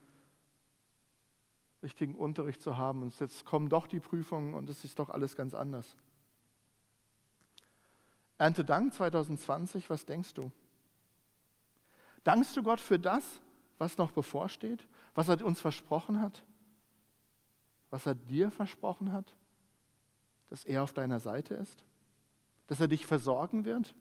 richtigen 1.82 2.16
Unterricht 2.16 2.62
zu 2.62 2.78
haben. 2.78 3.04
Und 3.04 3.20
jetzt 3.20 3.46
kommen 3.46 3.70
doch 3.70 3.88
die 3.88 4.00
Prüfungen 4.00 4.54
und 4.54 4.70
es 4.70 4.84
ist 4.84 5.00
doch 5.00 5.10
alles 5.10 5.36
ganz 5.36 5.54
anders. 5.54 5.96
Erntedank 8.38 8.94
2020, 8.94 9.90
was 9.90 10.06
denkst 10.06 10.34
du? 10.34 10.52
Dankst 12.24 12.56
du 12.56 12.64
Gott 12.64 12.80
für 12.80 13.00
das, 13.00 13.24
was 13.78 13.98
noch 13.98 14.12
bevorsteht, 14.12 14.86
was 15.16 15.30
er 15.30 15.44
uns 15.44 15.62
versprochen 15.62 16.22
hat, 16.22 16.44
was 17.90 18.06
er 18.06 18.16
dir 18.16 18.52
versprochen 18.52 19.14
hat, 19.14 19.34
dass 20.50 20.66
er 20.66 20.84
auf 20.84 20.94
deiner 20.94 21.20
Seite 21.20 21.56
ist, 21.56 21.84
dass 22.68 22.80
er 22.80 22.88
dich 22.88 23.06
versorgen 23.06 23.66
wird? 23.66 23.96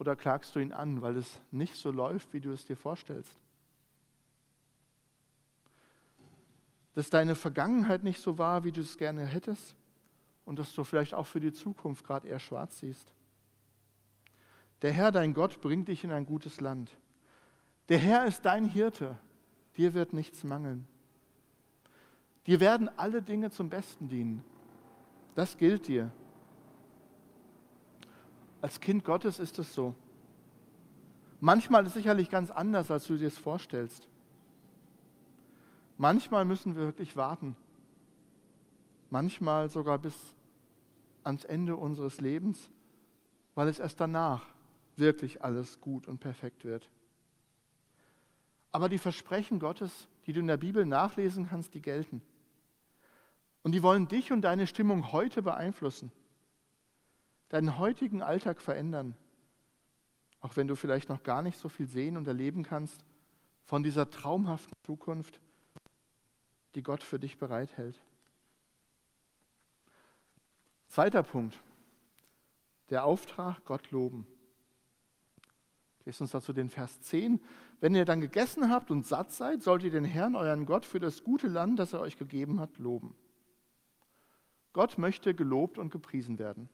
Oder 0.00 0.16
klagst 0.16 0.56
du 0.56 0.60
ihn 0.60 0.72
an, 0.72 1.02
weil 1.02 1.18
es 1.18 1.38
nicht 1.50 1.76
so 1.76 1.90
läuft, 1.90 2.32
wie 2.32 2.40
du 2.40 2.52
es 2.52 2.64
dir 2.64 2.74
vorstellst? 2.74 3.36
Dass 6.94 7.10
deine 7.10 7.34
Vergangenheit 7.34 8.02
nicht 8.02 8.18
so 8.18 8.38
war, 8.38 8.64
wie 8.64 8.72
du 8.72 8.80
es 8.80 8.96
gerne 8.96 9.26
hättest 9.26 9.76
und 10.46 10.58
dass 10.58 10.72
du 10.72 10.84
vielleicht 10.84 11.12
auch 11.12 11.26
für 11.26 11.38
die 11.38 11.52
Zukunft 11.52 12.06
gerade 12.06 12.28
eher 12.28 12.38
schwarz 12.38 12.78
siehst. 12.78 13.12
Der 14.80 14.90
Herr, 14.90 15.12
dein 15.12 15.34
Gott, 15.34 15.60
bringt 15.60 15.88
dich 15.88 16.02
in 16.02 16.12
ein 16.12 16.24
gutes 16.24 16.62
Land. 16.62 16.96
Der 17.90 17.98
Herr 17.98 18.24
ist 18.24 18.46
dein 18.46 18.64
Hirte, 18.64 19.18
dir 19.76 19.92
wird 19.92 20.14
nichts 20.14 20.44
mangeln. 20.44 20.88
Dir 22.46 22.58
werden 22.60 22.88
alle 22.96 23.20
Dinge 23.20 23.50
zum 23.50 23.68
Besten 23.68 24.08
dienen. 24.08 24.42
Das 25.34 25.58
gilt 25.58 25.88
dir. 25.88 26.10
Als 28.60 28.80
Kind 28.80 29.04
Gottes 29.04 29.38
ist 29.38 29.58
es 29.58 29.72
so. 29.72 29.94
Manchmal 31.40 31.82
ist 31.82 31.90
es 31.90 31.94
sicherlich 31.94 32.28
ganz 32.28 32.50
anders, 32.50 32.90
als 32.90 33.06
du 33.06 33.16
dir 33.16 33.28
es 33.28 33.38
vorstellst. 33.38 34.06
Manchmal 35.96 36.44
müssen 36.44 36.76
wir 36.76 36.84
wirklich 36.84 37.16
warten. 37.16 37.56
Manchmal 39.08 39.68
sogar 39.68 39.98
bis 39.98 40.14
ans 41.24 41.44
Ende 41.44 41.76
unseres 41.76 42.20
Lebens, 42.20 42.70
weil 43.54 43.68
es 43.68 43.78
erst 43.78 44.00
danach 44.00 44.46
wirklich 44.96 45.42
alles 45.42 45.80
gut 45.80 46.06
und 46.06 46.18
perfekt 46.18 46.64
wird. 46.64 46.88
Aber 48.72 48.88
die 48.88 48.98
Versprechen 48.98 49.58
Gottes, 49.58 50.08
die 50.26 50.32
du 50.32 50.40
in 50.40 50.46
der 50.46 50.56
Bibel 50.56 50.86
nachlesen 50.86 51.48
kannst, 51.48 51.74
die 51.74 51.82
gelten. 51.82 52.22
Und 53.62 53.72
die 53.72 53.82
wollen 53.82 54.08
dich 54.08 54.32
und 54.32 54.42
deine 54.42 54.66
Stimmung 54.66 55.12
heute 55.12 55.42
beeinflussen, 55.42 56.12
deinen 57.50 57.78
heutigen 57.78 58.22
Alltag 58.22 58.60
verändern, 58.60 59.14
auch 60.40 60.56
wenn 60.56 60.66
du 60.66 60.76
vielleicht 60.76 61.08
noch 61.08 61.22
gar 61.22 61.42
nicht 61.42 61.58
so 61.58 61.68
viel 61.68 61.86
sehen 61.86 62.16
und 62.16 62.26
erleben 62.26 62.62
kannst 62.62 63.04
von 63.64 63.82
dieser 63.82 64.08
traumhaften 64.08 64.72
Zukunft, 64.84 65.40
die 66.74 66.82
Gott 66.82 67.02
für 67.02 67.18
dich 67.18 67.38
bereithält. 67.38 68.00
Zweiter 70.88 71.22
Punkt, 71.22 71.60
der 72.88 73.04
Auftrag, 73.04 73.64
Gott 73.64 73.90
loben. 73.90 74.26
Lest 76.04 76.20
uns 76.20 76.30
dazu 76.30 76.52
den 76.52 76.70
Vers 76.70 77.00
10. 77.02 77.40
Wenn 77.80 77.94
ihr 77.94 78.04
dann 78.04 78.20
gegessen 78.20 78.70
habt 78.70 78.90
und 78.90 79.06
satt 79.06 79.32
seid, 79.32 79.62
sollt 79.62 79.82
ihr 79.82 79.90
den 79.90 80.04
Herrn, 80.04 80.34
euren 80.34 80.66
Gott, 80.66 80.86
für 80.86 80.98
das 80.98 81.22
gute 81.22 81.46
Land, 81.46 81.78
das 81.78 81.92
er 81.92 82.00
euch 82.00 82.18
gegeben 82.18 82.58
hat, 82.60 82.78
loben. 82.78 83.14
Gott 84.72 84.98
möchte 84.98 85.34
gelobt 85.34 85.78
und 85.78 85.90
gepriesen 85.90 86.38
werden. 86.38 86.68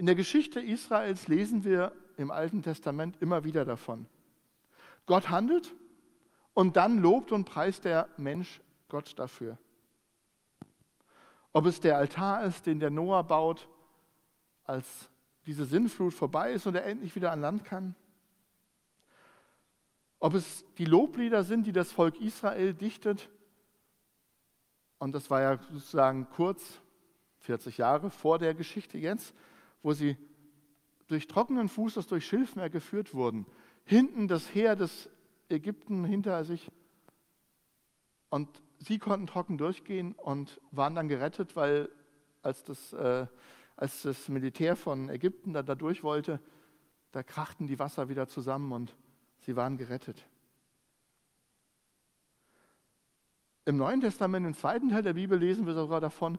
In 0.00 0.06
der 0.06 0.14
Geschichte 0.14 0.60
Israels 0.60 1.28
lesen 1.28 1.62
wir 1.62 1.92
im 2.16 2.30
Alten 2.30 2.62
Testament 2.62 3.20
immer 3.20 3.44
wieder 3.44 3.66
davon. 3.66 4.06
Gott 5.04 5.28
handelt 5.28 5.74
und 6.54 6.78
dann 6.78 7.02
lobt 7.02 7.32
und 7.32 7.44
preist 7.44 7.84
der 7.84 8.08
Mensch 8.16 8.62
Gott 8.88 9.18
dafür. 9.18 9.58
Ob 11.52 11.66
es 11.66 11.80
der 11.80 11.98
Altar 11.98 12.44
ist, 12.44 12.64
den 12.64 12.80
der 12.80 12.88
Noah 12.88 13.24
baut, 13.24 13.68
als 14.64 15.10
diese 15.44 15.66
Sinnflut 15.66 16.14
vorbei 16.14 16.52
ist 16.52 16.66
und 16.66 16.76
er 16.76 16.86
endlich 16.86 17.14
wieder 17.14 17.30
an 17.30 17.42
Land 17.42 17.66
kann. 17.66 17.94
Ob 20.18 20.32
es 20.32 20.64
die 20.78 20.86
Loblieder 20.86 21.44
sind, 21.44 21.66
die 21.66 21.72
das 21.72 21.92
Volk 21.92 22.18
Israel 22.22 22.72
dichtet, 22.72 23.28
und 24.96 25.12
das 25.12 25.28
war 25.28 25.42
ja 25.42 25.58
sozusagen 25.70 26.26
kurz, 26.30 26.80
40 27.40 27.76
Jahre 27.76 28.10
vor 28.10 28.38
der 28.38 28.54
Geschichte 28.54 28.96
jetzt, 28.96 29.34
wo 29.82 29.92
sie 29.92 30.16
durch 31.06 31.26
trockenen 31.26 31.68
Fußes 31.68 32.06
durch 32.06 32.26
Schilfmeer 32.26 32.70
geführt 32.70 33.14
wurden. 33.14 33.46
Hinten 33.84 34.28
das 34.28 34.54
Heer 34.54 34.76
des 34.76 35.10
Ägypten 35.48 36.04
hinter 36.04 36.44
sich. 36.44 36.70
Und 38.28 38.48
sie 38.78 38.98
konnten 38.98 39.26
trocken 39.26 39.58
durchgehen 39.58 40.12
und 40.12 40.60
waren 40.70 40.94
dann 40.94 41.08
gerettet, 41.08 41.56
weil 41.56 41.90
als 42.42 42.64
das, 42.64 42.92
äh, 42.92 43.26
als 43.76 44.02
das 44.02 44.28
Militär 44.28 44.76
von 44.76 45.08
Ägypten 45.08 45.52
da, 45.52 45.62
da 45.62 45.74
durch 45.74 46.04
wollte, 46.04 46.40
da 47.12 47.22
krachten 47.22 47.66
die 47.66 47.78
Wasser 47.78 48.08
wieder 48.08 48.28
zusammen 48.28 48.70
und 48.72 48.96
sie 49.40 49.56
waren 49.56 49.76
gerettet. 49.76 50.24
Im 53.64 53.76
Neuen 53.76 54.00
Testament, 54.00 54.46
im 54.46 54.54
zweiten 54.54 54.88
Teil 54.88 55.02
der 55.02 55.14
Bibel, 55.14 55.38
lesen 55.38 55.66
wir 55.66 55.74
sogar 55.74 56.00
davon, 56.00 56.38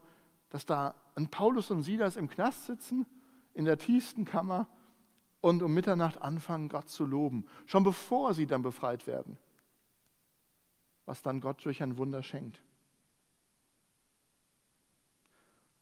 dass 0.49 0.65
da 0.65 0.95
ein 1.15 1.29
Paulus 1.29 1.71
und 1.71 1.83
Silas 1.83 2.15
im 2.15 2.29
Knast 2.29 2.65
sitzen, 2.65 3.05
in 3.53 3.65
der 3.65 3.77
tiefsten 3.77 4.25
Kammer 4.25 4.67
und 5.41 5.63
um 5.63 5.73
Mitternacht 5.73 6.21
anfangen, 6.21 6.69
Gott 6.69 6.89
zu 6.89 7.05
loben, 7.05 7.45
schon 7.65 7.83
bevor 7.83 8.33
sie 8.33 8.45
dann 8.45 8.61
befreit 8.61 9.07
werden, 9.07 9.37
was 11.05 11.21
dann 11.21 11.41
Gott 11.41 11.63
durch 11.65 11.81
ein 11.81 11.97
Wunder 11.97 12.23
schenkt. 12.23 12.61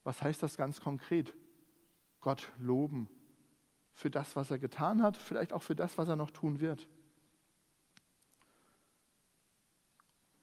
Was 0.03 0.21
heißt 0.21 0.41
das 0.41 0.57
ganz 0.57 0.79
konkret? 0.79 1.33
Gott 2.21 2.51
loben 2.57 3.09
für 3.93 4.09
das, 4.09 4.35
was 4.35 4.49
er 4.49 4.59
getan 4.59 5.03
hat, 5.03 5.17
vielleicht 5.17 5.53
auch 5.53 5.61
für 5.61 5.75
das, 5.75 5.97
was 5.97 6.07
er 6.07 6.15
noch 6.15 6.31
tun 6.31 6.59
wird. 6.59 6.87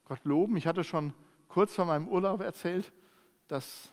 Gott 0.05 0.23
loben. 0.23 0.55
Ich 0.55 0.67
hatte 0.67 0.83
schon 0.83 1.13
kurz 1.49 1.75
vor 1.75 1.85
meinem 1.85 2.07
Urlaub 2.07 2.39
erzählt, 2.41 2.93
dass 3.47 3.91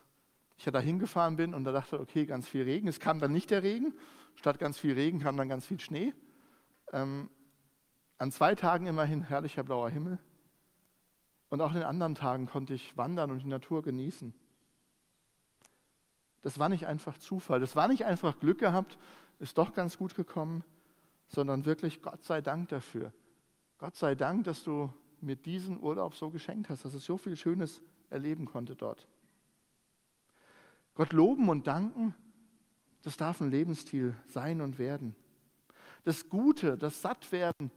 ich 0.56 0.64
da 0.64 0.78
hingefahren 0.78 1.37
bin 1.37 1.54
und 1.54 1.64
da 1.64 1.73
dachte, 1.73 2.00
okay, 2.00 2.26
ganz 2.26 2.49
viel 2.49 2.62
Regen. 2.62 2.88
Es 2.88 3.00
kam 3.00 3.18
dann 3.18 3.32
nicht 3.32 3.50
der 3.50 3.62
Regen. 3.62 3.94
Statt 4.37 4.58
ganz 4.58 4.78
viel 4.78 4.94
Regen 4.94 5.20
kam 5.20 5.37
dann 5.37 5.49
ganz 5.49 5.66
viel 5.66 5.80
Schnee. 5.80 6.12
Ähm, 6.92 7.28
an 8.18 8.30
zwei 8.32 8.54
Tagen 8.54 8.87
immerhin 8.87 9.23
herrlicher 9.23 9.64
blauer 9.64 9.90
Himmel. 9.90 10.18
Und 11.49 11.61
auch 11.61 11.70
in 11.70 11.76
den 11.76 11.84
anderen 11.84 12.14
Tagen 12.14 12.46
konnte 12.46 12.75
ich 12.75 12.96
wandern 12.96 13.30
und 13.30 13.40
die 13.40 13.49
Natur 13.49 13.82
genießen. 13.82 14.34
Das 16.42 16.58
war 16.58 16.68
nicht 16.68 16.87
einfach 16.87 17.16
Zufall, 17.18 17.61
das 17.61 17.75
war 17.75 17.88
nicht 17.88 18.04
einfach 18.04 18.38
Glück 18.38 18.58
gehabt, 18.58 18.99
ist 19.38 19.56
doch 19.56 19.73
ganz 19.73 19.96
gut 19.96 20.14
gekommen, 20.14 20.62
sondern 21.28 21.64
wirklich 21.64 22.02
Gott 22.02 22.23
sei 22.23 22.40
Dank 22.40 22.68
dafür. 22.68 23.12
Gott 23.78 23.96
sei 23.96 24.14
Dank, 24.14 24.44
dass 24.44 24.62
du 24.62 24.92
mir 25.20 25.37
diesen 25.37 25.80
Urlaub 25.80 26.14
so 26.14 26.30
geschenkt 26.30 26.68
hast, 26.68 26.84
dass 26.84 26.94
ich 26.94 27.02
so 27.02 27.16
viel 27.16 27.37
Schönes 27.37 27.80
erleben 28.11 28.44
konnte 28.44 28.76
dort. 28.76 29.08
Gott 30.94 31.12
loben 31.12 31.48
und 31.48 31.66
danken, 31.66 32.14
das 33.02 33.16
darf 33.16 33.40
ein 33.40 33.50
Lebensstil 33.50 34.16
sein 34.26 34.60
und 34.60 34.78
werden. 34.78 35.14
Das 36.04 36.28
Gute, 36.28 36.78
das 36.78 37.02
Sattwerden, 37.02 37.70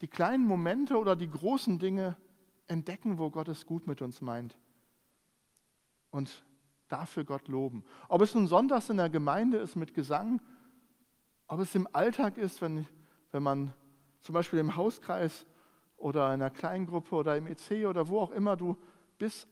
die 0.00 0.08
kleinen 0.08 0.46
Momente 0.46 0.98
oder 0.98 1.16
die 1.16 1.30
großen 1.30 1.78
Dinge 1.78 2.16
entdecken, 2.66 3.18
wo 3.18 3.30
Gott 3.30 3.48
es 3.48 3.64
gut 3.66 3.86
mit 3.86 4.02
uns 4.02 4.20
meint. 4.20 4.56
Und 6.10 6.44
dafür 6.88 7.24
Gott 7.24 7.48
loben. 7.48 7.84
Ob 8.08 8.22
es 8.22 8.34
nun 8.34 8.48
sonntags 8.48 8.90
in 8.90 8.96
der 8.96 9.10
Gemeinde 9.10 9.58
ist 9.58 9.76
mit 9.76 9.94
Gesang, 9.94 10.40
ob 11.46 11.60
es 11.60 11.74
im 11.74 11.88
Alltag 11.92 12.36
ist, 12.36 12.60
wenn, 12.60 12.86
wenn 13.30 13.42
man 13.42 13.72
zum 14.22 14.32
Beispiel 14.32 14.58
im 14.58 14.76
Hauskreis 14.76 15.46
oder 15.96 16.26
in 16.26 16.42
einer 16.42 16.50
Kleingruppe 16.50 17.14
oder 17.14 17.36
im 17.36 17.46
EC 17.46 17.86
oder 17.86 18.08
wo 18.08 18.20
auch 18.20 18.32
immer 18.32 18.56
du 18.56 18.76
bist, 19.18 19.48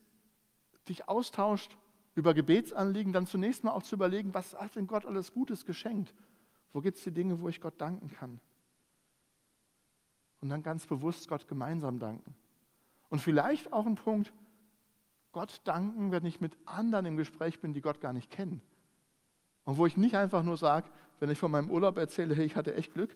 dich 0.87 1.07
austauscht 1.07 1.77
über 2.15 2.33
Gebetsanliegen, 2.33 3.13
dann 3.13 3.27
zunächst 3.27 3.63
mal 3.63 3.71
auch 3.71 3.83
zu 3.83 3.95
überlegen, 3.95 4.33
was 4.33 4.55
hat 4.55 4.75
denn 4.75 4.87
Gott 4.87 5.05
alles 5.05 5.33
Gutes 5.33 5.65
geschenkt? 5.65 6.13
Wo 6.71 6.81
gibt 6.81 6.97
es 6.97 7.03
die 7.03 7.11
Dinge, 7.11 7.39
wo 7.41 7.49
ich 7.49 7.61
Gott 7.61 7.79
danken 7.79 8.09
kann? 8.09 8.39
Und 10.41 10.49
dann 10.49 10.63
ganz 10.63 10.85
bewusst 10.87 11.27
Gott 11.27 11.47
gemeinsam 11.47 11.99
danken. 11.99 12.35
Und 13.09 13.19
vielleicht 13.19 13.71
auch 13.73 13.85
ein 13.85 13.95
Punkt, 13.95 14.33
Gott 15.31 15.59
danken, 15.65 16.11
wenn 16.11 16.25
ich 16.25 16.39
mit 16.39 16.57
anderen 16.65 17.05
im 17.05 17.17
Gespräch 17.17 17.59
bin, 17.59 17.73
die 17.73 17.81
Gott 17.81 17.99
gar 17.99 18.13
nicht 18.13 18.31
kennen. 18.31 18.61
Und 19.65 19.77
wo 19.77 19.85
ich 19.85 19.97
nicht 19.97 20.15
einfach 20.15 20.43
nur 20.43 20.55
sage, 20.55 20.89
wenn 21.19 21.29
ich 21.29 21.37
von 21.37 21.51
meinem 21.51 21.69
Urlaub 21.69 21.97
erzähle, 21.97 22.35
hey, 22.35 22.45
ich 22.45 22.55
hatte 22.55 22.75
echt 22.75 22.93
Glück, 22.93 23.15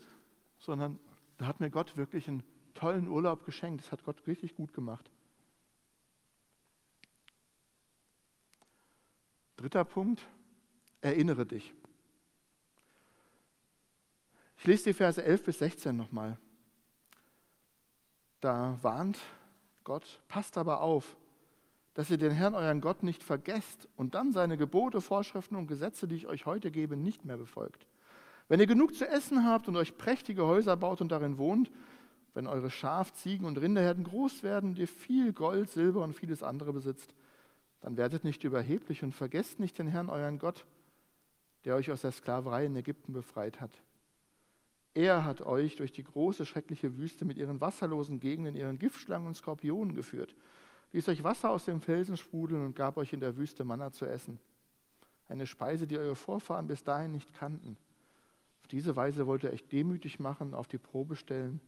sondern 0.57 0.99
da 1.37 1.47
hat 1.47 1.59
mir 1.61 1.69
Gott 1.69 1.95
wirklich 1.95 2.27
einen 2.27 2.43
tollen 2.73 3.07
Urlaub 3.07 3.45
geschenkt. 3.45 3.83
Das 3.83 3.91
hat 3.91 4.03
Gott 4.03 4.25
richtig 4.27 4.55
gut 4.55 4.73
gemacht. 4.73 5.09
Dritter 9.59 9.83
Punkt, 9.83 10.25
erinnere 11.01 11.45
dich. 11.45 11.73
Ich 14.57 14.65
lese 14.65 14.85
die 14.85 14.93
Verse 14.93 15.21
11 15.21 15.43
bis 15.43 15.59
16 15.59 15.97
nochmal. 15.97 16.37
Da 18.39 18.79
warnt 18.81 19.19
Gott, 19.83 20.21
passt 20.29 20.57
aber 20.57 20.79
auf, 20.79 21.17
dass 21.93 22.09
ihr 22.09 22.17
den 22.17 22.31
Herrn, 22.31 22.55
euren 22.55 22.79
Gott, 22.79 23.03
nicht 23.03 23.21
vergesst 23.21 23.89
und 23.97 24.15
dann 24.15 24.31
seine 24.31 24.55
Gebote, 24.55 25.01
Vorschriften 25.01 25.57
und 25.57 25.67
Gesetze, 25.67 26.07
die 26.07 26.15
ich 26.15 26.27
euch 26.27 26.45
heute 26.45 26.71
gebe, 26.71 26.95
nicht 26.95 27.25
mehr 27.25 27.35
befolgt. 27.35 27.85
Wenn 28.47 28.61
ihr 28.61 28.67
genug 28.67 28.95
zu 28.95 29.05
essen 29.05 29.45
habt 29.45 29.67
und 29.67 29.75
euch 29.75 29.97
prächtige 29.97 30.45
Häuser 30.45 30.77
baut 30.77 31.01
und 31.01 31.11
darin 31.11 31.37
wohnt, 31.37 31.69
wenn 32.33 32.47
eure 32.47 32.71
Schaf, 32.71 33.11
Ziegen 33.11 33.45
und 33.45 33.57
Rinderherden 33.57 34.05
groß 34.05 34.41
werden 34.41 34.69
und 34.69 34.79
ihr 34.79 34.87
viel 34.87 35.33
Gold, 35.33 35.69
Silber 35.69 36.01
und 36.01 36.13
vieles 36.13 36.43
andere 36.43 36.71
besitzt, 36.71 37.13
dann 37.81 37.97
werdet 37.97 38.23
nicht 38.23 38.43
überheblich 38.43 39.03
und 39.03 39.13
vergesst 39.13 39.59
nicht 39.59 39.77
den 39.77 39.87
Herrn, 39.87 40.09
euren 40.09 40.39
Gott, 40.39 40.65
der 41.65 41.75
euch 41.75 41.91
aus 41.91 42.01
der 42.01 42.11
Sklaverei 42.11 42.65
in 42.65 42.75
Ägypten 42.75 43.13
befreit 43.13 43.61
hat. 43.61 43.81
Er 44.93 45.23
hat 45.23 45.41
euch 45.41 45.75
durch 45.75 45.91
die 45.91 46.03
große, 46.03 46.45
schreckliche 46.45 46.97
Wüste 46.97 47.23
mit 47.23 47.37
ihren 47.37 47.61
wasserlosen 47.61 48.19
Gegenden, 48.19 48.55
ihren 48.55 48.79
Giftschlangen 48.79 49.27
und 49.27 49.35
Skorpionen 49.35 49.95
geführt, 49.95 50.35
ließ 50.91 51.07
euch 51.09 51.23
Wasser 51.23 51.51
aus 51.51 51.65
dem 51.65 51.81
Felsen 51.81 52.17
sprudeln 52.17 52.65
und 52.65 52.75
gab 52.75 52.97
euch 52.97 53.13
in 53.13 53.19
der 53.19 53.37
Wüste 53.37 53.63
Manna 53.63 53.91
zu 53.91 54.05
essen. 54.05 54.39
Eine 55.27 55.45
Speise, 55.45 55.85
die 55.85 55.97
eure 55.97 56.15
Vorfahren 56.15 56.67
bis 56.67 56.83
dahin 56.83 57.11
nicht 57.11 57.33
kannten. 57.33 57.77
Auf 58.61 58.67
diese 58.67 58.95
Weise 58.95 59.27
wollte 59.27 59.47
er 59.47 59.53
euch 59.53 59.67
demütig 59.67 60.19
machen, 60.19 60.53
auf 60.53 60.67
die 60.67 60.79
Probe 60.79 61.15
stellen, 61.15 61.61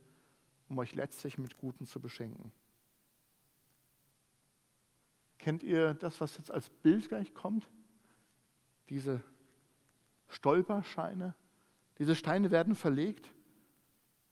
um 0.67 0.77
euch 0.79 0.95
letztlich 0.95 1.37
mit 1.37 1.57
Guten 1.57 1.85
zu 1.85 1.99
beschenken. 1.99 2.51
Kennt 5.41 5.63
ihr 5.63 5.95
das, 5.95 6.21
was 6.21 6.37
jetzt 6.37 6.51
als 6.51 6.69
Bild 6.69 7.09
gleich 7.09 7.33
kommt? 7.33 7.67
Diese 8.89 9.23
Stolperscheine. 10.27 11.33
Diese 11.97 12.15
Steine 12.15 12.51
werden 12.51 12.75
verlegt, 12.75 13.27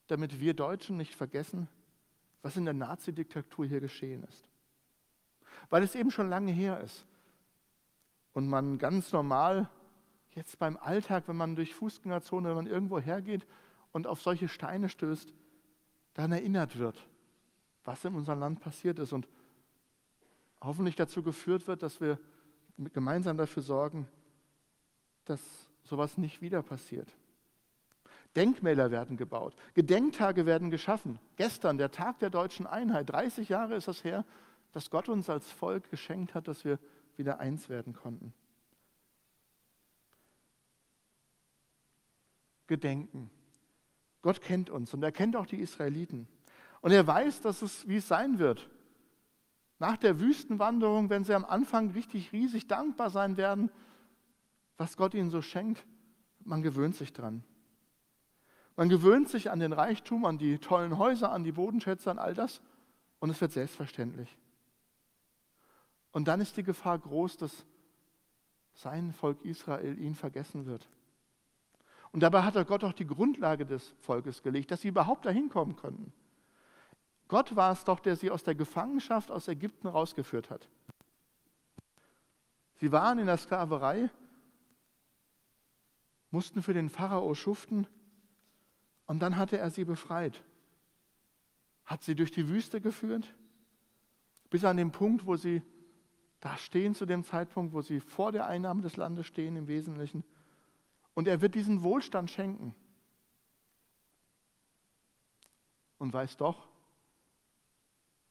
damit 0.06 0.40
wir 0.40 0.54
Deutschen 0.54 0.98
nicht 0.98 1.16
vergessen, 1.16 1.68
was 2.44 2.58
in 2.58 2.66
der 2.66 2.76
Nazi-Diktatur 2.76 3.66
hier 3.66 3.80
geschehen 3.80 4.24
ist. 4.24 4.48
Weil 5.72 5.82
es 5.82 5.96
eben 5.96 6.12
schon 6.12 6.30
lange 6.30 6.52
her 6.52 6.80
ist. 6.82 7.08
Und 8.34 8.48
man 8.48 8.78
ganz 8.78 9.12
normal 9.12 9.68
jetzt 10.36 10.60
beim 10.60 10.78
Alltag, 10.78 11.24
wenn 11.28 11.38
man 11.38 11.56
durch 11.56 11.74
Fußgängerzone, 11.74 12.50
wenn 12.50 12.56
man 12.56 12.68
irgendwo 12.68 13.00
hergeht 13.00 13.48
und 13.92 14.06
auf 14.06 14.22
solche 14.22 14.48
Steine 14.48 14.90
stößt, 14.90 15.34
daran 16.14 16.34
erinnert 16.34 16.78
wird, 16.78 17.04
was 17.84 18.06
in 18.06 18.14
unserem 18.14 18.40
Land 18.40 18.60
passiert 18.60 19.00
ist 19.00 19.12
und 19.12 19.28
hoffentlich 20.62 20.96
dazu 20.96 21.24
geführt 21.24 21.68
wird, 21.68 21.84
dass 21.84 22.02
wir 22.02 22.20
gemeinsam 22.94 23.38
dafür 23.38 23.64
sorgen, 23.64 24.08
dass 25.26 25.42
sowas 25.84 26.18
nicht 26.18 26.42
wieder 26.42 26.62
passiert. 26.62 27.12
Denkmäler 28.36 28.92
werden 28.92 29.18
gebaut, 29.18 29.56
Gedenktage 29.74 30.46
werden 30.46 30.70
geschaffen. 30.70 31.20
Gestern, 31.36 31.78
der 31.78 31.92
Tag 31.92 32.20
der 32.20 32.30
deutschen 32.30 32.68
Einheit, 32.68 33.10
30 33.10 33.50
Jahre 33.50 33.76
ist 33.76 33.88
das 33.88 34.04
her, 34.04 34.24
dass 34.72 34.90
Gott 34.90 35.10
uns 35.10 35.30
als 35.30 35.52
Volk 35.52 35.90
geschenkt 35.90 36.36
hat, 36.36 36.48
dass 36.48 36.64
wir 36.64 36.80
wieder 37.18 37.40
eins 37.40 37.70
werden 37.70 37.94
konnten. 37.94 38.34
Gedenken. 42.68 43.32
Gott 44.22 44.42
kennt 44.42 44.70
uns 44.70 44.94
und 44.94 45.02
er 45.02 45.12
kennt 45.12 45.36
auch 45.36 45.48
die 45.48 45.60
Israeliten. 45.60 46.28
Und 46.82 46.92
er 46.92 47.06
weiß, 47.06 47.42
dass 47.42 47.62
es, 47.62 47.88
wie 47.88 47.98
es 47.98 48.08
sein 48.08 48.38
wird. 48.38 48.70
Nach 49.80 49.98
der 49.98 50.20
Wüstenwanderung, 50.20 51.10
wenn 51.10 51.24
sie 51.24 51.34
am 51.34 51.46
Anfang 51.46 51.92
richtig 51.92 52.34
riesig 52.34 52.68
dankbar 52.68 53.10
sein 53.10 53.38
werden, 53.38 53.72
was 54.78 54.98
Gott 54.98 55.14
ihnen 55.14 55.30
so 55.30 55.42
schenkt, 55.42 55.86
man 56.40 56.62
gewöhnt 56.62 56.96
sich 56.96 57.14
dran. 57.14 57.44
Man 58.76 58.90
gewöhnt 58.90 59.30
sich 59.30 59.52
an 59.52 59.60
den 59.60 59.74
Reichtum, 59.74 60.26
an 60.26 60.38
die 60.38 60.58
tollen 60.58 60.98
Häuser, 60.98 61.32
an 61.32 61.44
die 61.44 61.52
Bodenschätze, 61.52 62.12
an 62.12 62.20
all 62.20 62.34
das 62.34 62.62
und 63.20 63.30
es 63.30 63.40
wird 63.42 63.52
selbstverständlich. 63.52 64.38
Und 66.12 66.28
dann 66.28 66.42
ist 66.42 66.58
die 66.58 66.64
Gefahr 66.64 66.98
groß, 67.00 67.38
dass 67.38 67.66
sein 68.74 69.14
Volk 69.14 69.44
Israel 69.44 69.98
ihn 70.00 70.16
vergessen 70.16 70.66
wird. 70.66 70.88
Und 72.12 72.22
dabei 72.22 72.42
hat 72.44 72.56
Gott 72.68 72.84
auch 72.84 72.94
die 72.94 73.06
Grundlage 73.06 73.66
des 73.66 73.94
Volkes 74.00 74.42
gelegt, 74.42 74.72
dass 74.72 74.82
sie 74.82 74.88
überhaupt 74.88 75.26
dahin 75.26 75.50
kommen 75.50 75.76
könnten. 75.76 76.12
Gott 77.30 77.56
war 77.56 77.72
es 77.72 77.86
doch, 77.86 78.00
der 78.00 78.16
sie 78.16 78.32
aus 78.32 78.44
der 78.44 78.56
Gefangenschaft 78.56 79.32
aus 79.32 79.48
Ägypten 79.48 79.88
rausgeführt 79.88 80.50
hat. 80.50 80.68
Sie 82.76 82.92
waren 82.92 83.20
in 83.20 83.28
der 83.28 83.38
Sklaverei, 83.38 84.10
mussten 86.32 86.64
für 86.64 86.74
den 86.74 86.90
Pharao 86.90 87.34
schuften 87.36 87.88
und 89.06 89.20
dann 89.20 89.38
hatte 89.38 89.58
er 89.60 89.70
sie 89.70 89.86
befreit. 89.86 90.44
Hat 91.86 92.04
sie 92.04 92.16
durch 92.16 92.32
die 92.32 92.48
Wüste 92.48 92.82
geführt, 92.82 93.34
bis 94.50 94.66
an 94.66 94.78
den 94.78 94.92
Punkt, 94.92 95.26
wo 95.26 95.36
sie 95.36 95.62
da 96.40 96.58
stehen 96.58 96.96
zu 96.96 97.06
dem 97.06 97.24
Zeitpunkt, 97.24 97.74
wo 97.74 97.82
sie 97.82 98.00
vor 98.00 98.32
der 98.32 98.48
Einnahme 98.48 98.82
des 98.82 98.98
Landes 98.98 99.28
stehen 99.28 99.56
im 99.56 99.68
Wesentlichen. 99.68 100.24
Und 101.14 101.28
er 101.28 101.42
wird 101.42 101.54
diesen 101.54 101.84
Wohlstand 101.84 102.32
schenken. 102.32 102.74
Und 105.98 106.14
weiß 106.14 106.38
doch, 106.38 106.69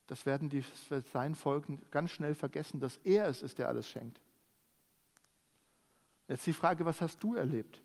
das 0.09 0.27
werden 0.27 0.49
die, 0.49 0.62
das 0.62 0.90
wird 0.90 1.07
sein 1.09 1.35
Volk 1.35 1.66
ganz 1.90 2.11
schnell 2.11 2.35
vergessen, 2.35 2.81
dass 2.81 2.97
er 3.05 3.29
es 3.29 3.42
ist, 3.42 3.59
der 3.59 3.68
alles 3.68 3.88
schenkt. 3.88 4.21
Jetzt 6.27 6.47
die 6.47 6.53
Frage, 6.53 6.85
was 6.85 7.01
hast 7.01 7.23
du 7.23 7.35
erlebt? 7.35 7.81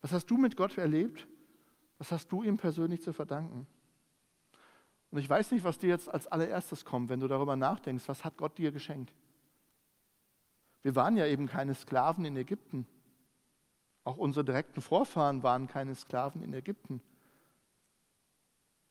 Was 0.00 0.12
hast 0.12 0.26
du 0.26 0.36
mit 0.36 0.56
Gott 0.56 0.76
erlebt? 0.76 1.26
Was 1.98 2.10
hast 2.10 2.32
du 2.32 2.42
ihm 2.42 2.56
persönlich 2.56 3.02
zu 3.02 3.12
verdanken? 3.12 3.66
Und 5.10 5.18
ich 5.18 5.28
weiß 5.28 5.50
nicht, 5.52 5.64
was 5.64 5.78
dir 5.78 5.88
jetzt 5.88 6.08
als 6.08 6.26
allererstes 6.26 6.84
kommt, 6.84 7.08
wenn 7.10 7.20
du 7.20 7.28
darüber 7.28 7.56
nachdenkst, 7.56 8.08
was 8.08 8.24
hat 8.24 8.36
Gott 8.36 8.56
dir 8.58 8.72
geschenkt? 8.72 9.12
Wir 10.82 10.94
waren 10.94 11.16
ja 11.16 11.26
eben 11.26 11.46
keine 11.46 11.74
Sklaven 11.74 12.24
in 12.24 12.36
Ägypten. 12.36 12.86
Auch 14.04 14.16
unsere 14.16 14.44
direkten 14.44 14.80
Vorfahren 14.80 15.42
waren 15.42 15.66
keine 15.66 15.94
Sklaven 15.94 16.42
in 16.42 16.54
Ägypten. 16.54 17.02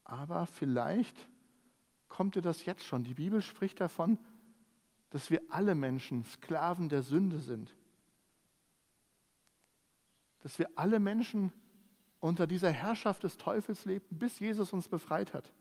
Aber 0.03 0.45
vielleicht 0.45 1.27
kommt 2.17 2.33
dir 2.33 2.41
das 2.41 2.65
jetzt 2.65 2.83
schon. 2.83 3.03
Die 3.03 3.13
Bibel 3.13 3.43
spricht 3.43 3.79
davon, 3.79 4.17
dass 5.11 5.29
wir 5.29 5.39
alle 5.49 5.75
Menschen 5.75 6.25
Sklaven 6.25 6.89
der 6.89 7.03
Sünde 7.03 7.37
sind. 7.37 7.71
Dass 10.39 10.57
wir 10.57 10.67
alle 10.73 10.99
Menschen 10.99 11.53
unter 12.19 12.47
dieser 12.47 12.71
Herrschaft 12.71 13.21
des 13.21 13.37
Teufels 13.37 13.85
lebten, 13.85 14.17
bis 14.17 14.39
Jesus 14.39 14.73
uns 14.73 14.87
befreit 14.87 15.35
hat. 15.35 15.53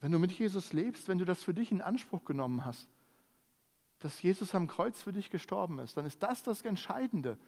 Wenn 0.00 0.10
du 0.10 0.18
mit 0.18 0.32
Jesus 0.32 0.72
lebst, 0.72 1.06
wenn 1.06 1.18
du 1.18 1.24
das 1.24 1.44
für 1.44 1.54
dich 1.54 1.70
in 1.70 1.80
Anspruch 1.80 2.24
genommen 2.24 2.64
hast, 2.64 2.88
dass 4.00 4.20
Jesus 4.20 4.52
am 4.52 4.66
Kreuz 4.66 5.00
für 5.00 5.12
dich 5.12 5.30
gestorben 5.30 5.78
ist, 5.78 5.96
dann 5.96 6.06
ist 6.06 6.20
das 6.24 6.42
das 6.42 6.62
Entscheidende, 6.62 7.38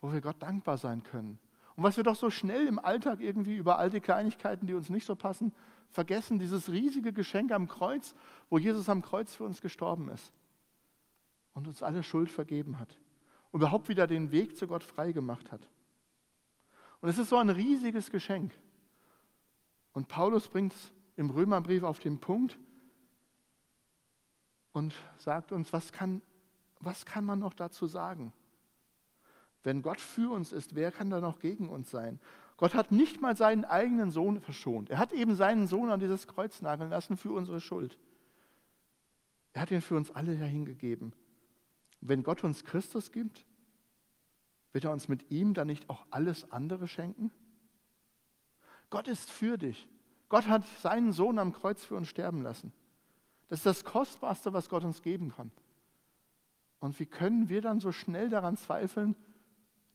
wo 0.00 0.12
wir 0.12 0.22
Gott 0.22 0.42
dankbar 0.42 0.76
sein 0.76 1.04
können. 1.04 1.38
Und 1.78 1.84
was 1.84 1.96
wir 1.96 2.02
doch 2.02 2.16
so 2.16 2.28
schnell 2.28 2.66
im 2.66 2.80
Alltag 2.80 3.20
irgendwie 3.20 3.54
über 3.54 3.78
all 3.78 3.88
die 3.88 4.00
Kleinigkeiten, 4.00 4.66
die 4.66 4.74
uns 4.74 4.90
nicht 4.90 5.06
so 5.06 5.14
passen, 5.14 5.54
vergessen, 5.90 6.40
dieses 6.40 6.72
riesige 6.72 7.12
Geschenk 7.12 7.52
am 7.52 7.68
Kreuz, 7.68 8.16
wo 8.50 8.58
Jesus 8.58 8.88
am 8.88 9.00
Kreuz 9.00 9.32
für 9.36 9.44
uns 9.44 9.60
gestorben 9.60 10.08
ist 10.08 10.32
und 11.54 11.68
uns 11.68 11.84
alle 11.84 12.02
Schuld 12.02 12.32
vergeben 12.32 12.80
hat 12.80 12.98
und 13.52 13.60
überhaupt 13.60 13.88
wieder 13.88 14.08
den 14.08 14.32
Weg 14.32 14.56
zu 14.56 14.66
Gott 14.66 14.82
frei 14.82 15.12
gemacht 15.12 15.52
hat. 15.52 15.60
Und 17.00 17.10
es 17.10 17.18
ist 17.18 17.28
so 17.28 17.36
ein 17.36 17.48
riesiges 17.48 18.10
Geschenk. 18.10 18.52
Und 19.92 20.08
Paulus 20.08 20.48
bringt 20.48 20.72
es 20.72 20.92
im 21.14 21.30
Römerbrief 21.30 21.84
auf 21.84 22.00
den 22.00 22.18
Punkt 22.18 22.58
und 24.72 24.96
sagt 25.18 25.52
uns, 25.52 25.72
was 25.72 25.92
kann, 25.92 26.22
was 26.80 27.06
kann 27.06 27.24
man 27.24 27.38
noch 27.38 27.54
dazu 27.54 27.86
sagen? 27.86 28.32
Wenn 29.64 29.82
Gott 29.82 30.00
für 30.00 30.32
uns 30.32 30.52
ist, 30.52 30.74
wer 30.74 30.92
kann 30.92 31.10
da 31.10 31.20
noch 31.20 31.40
gegen 31.40 31.68
uns 31.68 31.90
sein? 31.90 32.20
Gott 32.56 32.74
hat 32.74 32.90
nicht 32.90 33.20
mal 33.20 33.36
seinen 33.36 33.64
eigenen 33.64 34.10
Sohn 34.10 34.40
verschont. 34.40 34.90
Er 34.90 34.98
hat 34.98 35.12
eben 35.12 35.34
seinen 35.34 35.66
Sohn 35.66 35.90
an 35.90 36.00
dieses 36.00 36.26
Kreuz 36.26 36.60
nageln 36.60 36.90
lassen 36.90 37.16
für 37.16 37.32
unsere 37.32 37.60
Schuld. 37.60 37.98
Er 39.52 39.62
hat 39.62 39.70
ihn 39.70 39.80
für 39.80 39.96
uns 39.96 40.10
alle 40.10 40.32
hingegeben. 40.34 41.12
Wenn 42.00 42.22
Gott 42.22 42.44
uns 42.44 42.64
Christus 42.64 43.12
gibt, 43.12 43.44
wird 44.72 44.84
er 44.84 44.92
uns 44.92 45.08
mit 45.08 45.30
ihm 45.30 45.54
dann 45.54 45.66
nicht 45.68 45.88
auch 45.88 46.06
alles 46.10 46.50
andere 46.52 46.88
schenken? 46.88 47.30
Gott 48.90 49.08
ist 49.08 49.30
für 49.30 49.58
dich. 49.58 49.88
Gott 50.28 50.46
hat 50.46 50.66
seinen 50.80 51.12
Sohn 51.12 51.38
am 51.38 51.52
Kreuz 51.52 51.84
für 51.84 51.96
uns 51.96 52.08
sterben 52.08 52.42
lassen. 52.42 52.72
Das 53.48 53.60
ist 53.60 53.66
das 53.66 53.84
Kostbarste, 53.84 54.52
was 54.52 54.68
Gott 54.68 54.84
uns 54.84 55.02
geben 55.02 55.32
kann. 55.34 55.50
Und 56.80 56.98
wie 57.00 57.06
können 57.06 57.48
wir 57.48 57.60
dann 57.60 57.80
so 57.80 57.92
schnell 57.92 58.28
daran 58.28 58.56
zweifeln, 58.56 59.16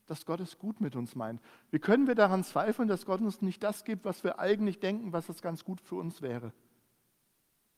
dass 0.06 0.26
Gott 0.26 0.40
es 0.40 0.58
gut 0.58 0.80
mit 0.80 0.96
uns 0.96 1.14
meint? 1.14 1.40
Wie 1.70 1.78
können 1.78 2.06
wir 2.06 2.14
daran 2.14 2.44
zweifeln, 2.44 2.88
dass 2.88 3.06
Gott 3.06 3.20
uns 3.20 3.42
nicht 3.42 3.62
das 3.62 3.84
gibt, 3.84 4.04
was 4.04 4.24
wir 4.24 4.38
eigentlich 4.38 4.80
denken, 4.80 5.12
was 5.12 5.26
das 5.26 5.42
ganz 5.42 5.64
gut 5.64 5.80
für 5.80 5.96
uns 5.96 6.22
wäre? 6.22 6.52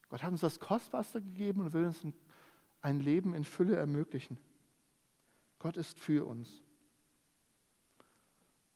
Gott 0.09 0.23
hat 0.23 0.33
uns 0.33 0.41
das 0.41 0.61
Kostbarste 0.61 1.21
gegeben 1.21 1.63
und 1.63 1.73
will 1.73 1.87
uns 1.87 2.01
ein 2.81 3.01
Leben 3.01 3.35
in 3.35 3.45
Fülle 3.45 3.77
ermöglichen. 3.77 4.39
Gott 5.59 5.77
ist 5.77 5.99
für 5.99 6.27
uns. 6.27 6.49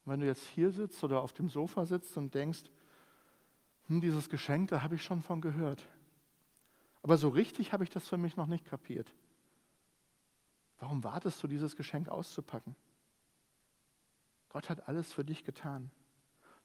Und 0.05 0.13
wenn 0.13 0.21
du 0.21 0.27
jetzt 0.27 0.47
hier 0.47 0.71
sitzt 0.71 1.03
oder 1.05 1.21
auf 1.21 1.33
dem 1.33 1.49
Sofa 1.49 1.87
sitzt 1.87 2.17
und 2.17 2.35
denkst, 2.35 2.65
hm, 3.87 4.01
dieses 4.01 4.29
Geschenk, 4.29 4.71
da 4.71 4.83
habe 4.83 4.95
ich 4.95 5.05
schon 5.05 5.23
von 5.23 5.41
gehört. 5.41 5.87
Aber 7.03 7.17
so 7.17 7.29
richtig 7.29 7.73
habe 7.73 7.85
ich 7.85 7.91
das 7.91 8.09
für 8.09 8.19
mich 8.19 8.37
noch 8.37 8.47
nicht 8.47 8.65
kapiert. 8.65 9.13
Warum 10.79 11.05
wartest 11.05 11.43
du, 11.43 11.47
dieses 11.47 11.77
Geschenk 11.77 12.09
auszupacken? 12.09 12.75
Gott 14.51 14.69
hat 14.69 14.89
alles 14.89 15.13
für 15.13 15.25
dich 15.25 15.45
getan. 15.45 15.91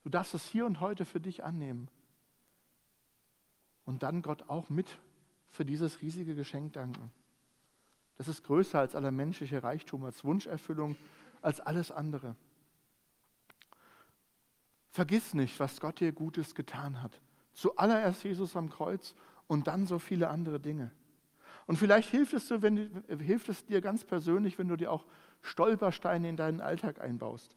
Du 0.03 0.09
darfst 0.09 0.33
es 0.33 0.45
hier 0.45 0.65
und 0.65 0.81
heute 0.81 1.05
für 1.05 1.19
dich 1.19 1.43
annehmen. 1.43 1.89
Und 3.85 4.03
dann 4.03 4.21
Gott 4.21 4.49
auch 4.49 4.69
mit 4.69 4.87
für 5.51 5.65
dieses 5.65 6.01
riesige 6.01 6.35
Geschenk 6.35 6.73
danken. 6.73 7.11
Das 8.17 8.27
ist 8.27 8.43
größer 8.43 8.79
als 8.79 8.95
aller 8.95 9.11
menschliche 9.11 9.63
Reichtum, 9.63 10.03
als 10.03 10.23
Wunscherfüllung, 10.23 10.95
als 11.41 11.59
alles 11.59 11.91
andere. 11.91 12.35
Vergiss 14.91 15.33
nicht, 15.33 15.59
was 15.59 15.79
Gott 15.79 15.99
dir 15.99 16.11
Gutes 16.11 16.55
getan 16.55 17.01
hat. 17.01 17.19
Zuallererst 17.53 18.23
Jesus 18.23 18.55
am 18.55 18.69
Kreuz 18.69 19.13
und 19.47 19.67
dann 19.67 19.85
so 19.85 19.99
viele 19.99 20.29
andere 20.29 20.59
Dinge. 20.59 20.91
Und 21.67 21.77
vielleicht 21.77 22.09
hilft 22.09 22.33
es, 22.33 22.47
dir, 22.47 22.61
wenn, 22.61 23.03
hilft 23.19 23.49
es 23.49 23.65
dir 23.65 23.81
ganz 23.81 24.03
persönlich, 24.03 24.57
wenn 24.57 24.67
du 24.67 24.75
dir 24.75 24.91
auch 24.91 25.05
Stolpersteine 25.41 26.29
in 26.29 26.37
deinen 26.37 26.61
Alltag 26.61 27.01
einbaust. 27.01 27.55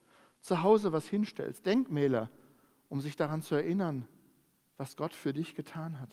Zu 0.49 0.63
Hause 0.63 0.93
was 0.93 1.07
hinstellst, 1.07 1.67
Denkmäler, 1.67 2.31
um 2.89 3.03
sich 3.03 3.17
daran 3.17 3.43
zu 3.43 3.55
erinnern, 3.55 4.09
was 4.79 4.97
Gott 4.97 5.13
für 5.13 5.35
dich 5.35 5.55
getan 5.55 6.01
hat. 6.01 6.09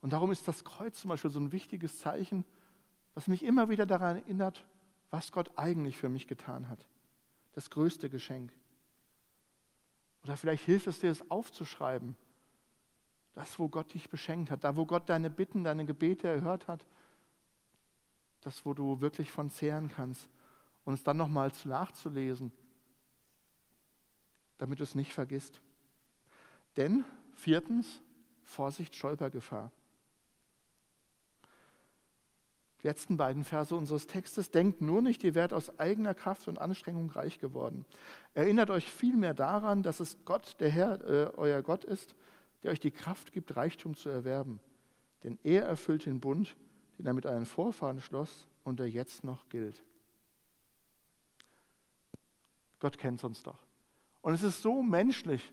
Und 0.00 0.14
darum 0.14 0.32
ist 0.32 0.48
das 0.48 0.64
Kreuz 0.64 0.98
zum 0.98 1.10
Beispiel 1.10 1.30
so 1.30 1.38
ein 1.38 1.52
wichtiges 1.52 1.98
Zeichen, 1.98 2.46
was 3.12 3.26
mich 3.26 3.42
immer 3.42 3.68
wieder 3.68 3.84
daran 3.84 4.16
erinnert, 4.16 4.64
was 5.10 5.32
Gott 5.32 5.50
eigentlich 5.56 5.98
für 5.98 6.08
mich 6.08 6.28
getan 6.28 6.70
hat. 6.70 6.86
Das 7.52 7.68
größte 7.68 8.08
Geschenk. 8.08 8.54
Oder 10.24 10.38
vielleicht 10.38 10.64
hilft 10.64 10.86
es 10.86 11.00
dir, 11.00 11.10
es 11.10 11.30
aufzuschreiben 11.30 12.16
das, 13.34 13.58
wo 13.58 13.68
Gott 13.68 13.92
dich 13.92 14.08
beschenkt 14.08 14.50
hat, 14.50 14.64
da, 14.64 14.76
wo 14.76 14.86
Gott 14.86 15.10
deine 15.10 15.28
Bitten, 15.28 15.62
deine 15.62 15.84
Gebete 15.84 16.26
erhört 16.26 16.68
hat, 16.68 16.86
das, 18.40 18.64
wo 18.64 18.72
du 18.72 19.02
wirklich 19.02 19.30
von 19.30 19.50
zehren 19.50 19.90
kannst 19.90 20.26
und 20.84 20.94
es 20.94 21.04
dann 21.04 21.18
nochmals 21.18 21.66
nachzulesen, 21.66 22.50
damit 24.60 24.78
du 24.78 24.84
es 24.84 24.94
nicht 24.94 25.12
vergisst. 25.12 25.60
Denn 26.76 27.04
viertens, 27.34 28.02
Vorsicht, 28.42 28.94
Stolpergefahr. 28.94 29.72
Die 32.82 32.86
letzten 32.86 33.16
beiden 33.16 33.44
Verse 33.44 33.74
unseres 33.74 34.06
Textes. 34.06 34.50
Denkt 34.50 34.80
nur 34.82 35.00
nicht, 35.02 35.24
ihr 35.24 35.34
werdet 35.34 35.54
aus 35.54 35.78
eigener 35.78 36.14
Kraft 36.14 36.46
und 36.46 36.58
Anstrengung 36.58 37.10
reich 37.10 37.38
geworden. 37.38 37.86
Erinnert 38.34 38.70
euch 38.70 38.90
vielmehr 38.90 39.34
daran, 39.34 39.82
dass 39.82 40.00
es 40.00 40.18
Gott, 40.24 40.56
der 40.60 40.70
Herr, 40.70 41.00
äh, 41.04 41.30
euer 41.36 41.62
Gott 41.62 41.84
ist, 41.84 42.14
der 42.62 42.72
euch 42.72 42.80
die 42.80 42.90
Kraft 42.90 43.32
gibt, 43.32 43.56
Reichtum 43.56 43.96
zu 43.96 44.10
erwerben. 44.10 44.60
Denn 45.24 45.38
er 45.42 45.64
erfüllt 45.64 46.04
den 46.04 46.20
Bund, 46.20 46.54
den 46.98 47.06
er 47.06 47.14
mit 47.14 47.24
euren 47.24 47.46
Vorfahren 47.46 48.00
schloss 48.02 48.46
und 48.64 48.78
der 48.78 48.90
jetzt 48.90 49.24
noch 49.24 49.48
gilt. 49.48 49.82
Gott 52.78 52.98
kennt 52.98 53.24
uns 53.24 53.42
doch. 53.42 53.69
Und 54.22 54.34
es 54.34 54.42
ist 54.42 54.62
so 54.62 54.82
menschlich, 54.82 55.52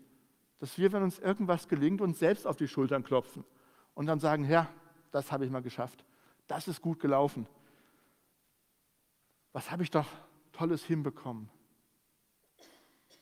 dass 0.58 0.76
wir, 0.78 0.92
wenn 0.92 1.02
uns 1.02 1.18
irgendwas 1.18 1.68
gelingt, 1.68 2.00
uns 2.00 2.18
selbst 2.18 2.46
auf 2.46 2.56
die 2.56 2.68
Schultern 2.68 3.04
klopfen 3.04 3.44
und 3.94 4.06
dann 4.06 4.18
sagen, 4.18 4.44
ja, 4.48 4.68
das 5.10 5.32
habe 5.32 5.44
ich 5.44 5.50
mal 5.50 5.62
geschafft. 5.62 6.04
Das 6.46 6.68
ist 6.68 6.82
gut 6.82 7.00
gelaufen. 7.00 7.46
Was 9.52 9.70
habe 9.70 9.82
ich 9.82 9.90
doch 9.90 10.06
Tolles 10.52 10.84
hinbekommen? 10.84 11.48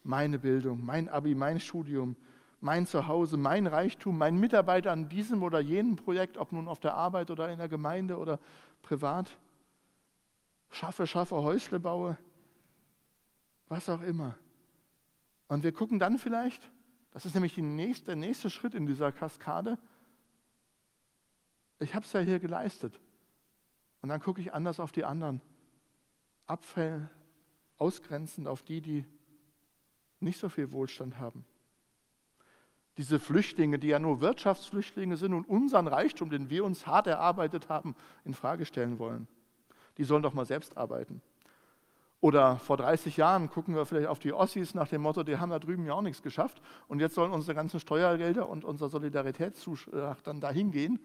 Meine 0.02 0.38
Bildung, 0.38 0.85
mein 0.85 1.09
Abi, 1.09 1.35
mein 1.35 1.61
Studium, 1.61 2.16
mein 2.61 2.87
Zuhause, 2.87 3.37
mein 3.37 3.66
Reichtum, 3.66 4.16
mein 4.18 4.38
Mitarbeiter 4.38 4.92
an 4.92 5.09
diesem 5.09 5.42
oder 5.42 5.61
jenem 5.61 5.96
Projekt, 5.96 6.38
ob 6.38 6.52
nun 6.52 6.68
auf 6.68 6.80
der 6.80 6.94
Arbeit 6.94 7.30
oder 7.30 7.50
in 7.50 7.59
der 7.59 7.68
Gemeinde 7.68 8.16
oder 8.16 8.38
privat. 8.82 9.37
Schaffe, 10.70 11.06
schaffe, 11.06 11.37
Häusle 11.37 11.80
baue, 11.80 12.16
was 13.68 13.88
auch 13.88 14.02
immer. 14.02 14.37
Und 15.48 15.62
wir 15.62 15.72
gucken 15.72 15.98
dann 15.98 16.18
vielleicht, 16.18 16.70
das 17.12 17.24
ist 17.24 17.35
nämlich 17.35 17.56
nächste, 17.56 18.06
der 18.06 18.16
nächste 18.16 18.50
Schritt 18.50 18.74
in 18.74 18.87
dieser 18.87 19.12
Kaskade, 19.12 19.78
ich 21.78 21.94
habe 21.94 22.04
es 22.04 22.12
ja 22.12 22.20
hier 22.20 22.38
geleistet. 22.38 22.98
Und 24.00 24.09
dann 24.09 24.20
gucke 24.20 24.40
ich 24.40 24.54
anders 24.54 24.80
auf 24.80 24.92
die 24.92 25.04
anderen. 25.04 25.42
Abfall, 26.46 27.11
ausgrenzend 27.76 28.48
auf 28.48 28.62
die, 28.62 28.80
die 28.80 29.04
nicht 30.20 30.38
so 30.38 30.48
viel 30.48 30.70
Wohlstand 30.72 31.18
haben 31.18 31.44
diese 32.96 33.20
Flüchtlinge, 33.20 33.78
die 33.78 33.88
ja 33.88 33.98
nur 33.98 34.20
Wirtschaftsflüchtlinge 34.20 35.16
sind 35.16 35.35
und 35.35 35.48
unseren 35.48 35.87
Reichtum, 35.87 36.30
den 36.30 36.48
wir 36.48 36.64
uns 36.64 36.87
hart 36.87 37.06
erarbeitet 37.06 37.68
haben, 37.68 37.94
in 38.24 38.35
Frage 38.35 38.64
stellen 38.64 38.98
wollen. 38.98 39.28
Die 39.98 40.04
sollen 40.04 40.22
doch 40.22 40.35
mal 40.35 40.46
selbst 40.46 40.76
arbeiten. 40.76 41.20
Oder 42.20 42.57
vor 42.59 42.76
30 42.76 43.16
Jahren 43.16 43.50
gucken 43.50 43.74
wir 43.74 43.87
vielleicht 43.87 44.09
auf 44.09 44.18
die 44.18 44.33
Ossis 44.33 44.74
nach 44.74 44.88
dem 44.88 45.02
Motto, 45.02 45.22
die 45.22 45.37
haben 45.37 45.50
da 45.50 45.59
drüben 45.59 45.85
ja 45.85 45.92
auch 45.92 46.02
nichts 46.02 46.22
geschafft 46.22 46.61
und 46.88 47.00
jetzt 47.00 47.14
sollen 47.14 47.33
unsere 47.33 47.55
ganzen 47.55 47.79
Steuergelder 47.79 48.48
und 48.48 48.64
unser 48.64 48.88
Solidaritätszuschlag 48.88 50.22
dann 50.22 50.40
dahin 50.40 50.70
gehen. 50.70 50.98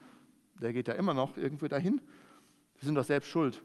Der 0.62 0.74
geht 0.74 0.88
ja 0.88 0.94
immer 0.94 1.14
noch 1.14 1.38
irgendwie 1.38 1.68
dahin. 1.68 2.02
Wir 2.76 2.86
sind 2.86 2.96
doch 2.96 3.04
selbst 3.04 3.30
schuld. 3.30 3.62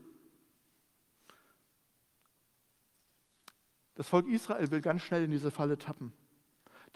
Das 3.95 4.09
Volk 4.09 4.27
Israel 4.29 4.71
will 4.71 4.81
ganz 4.81 5.03
schnell 5.03 5.25
in 5.25 5.31
diese 5.31 5.51
Falle 5.51 5.79
tappen 5.79 6.13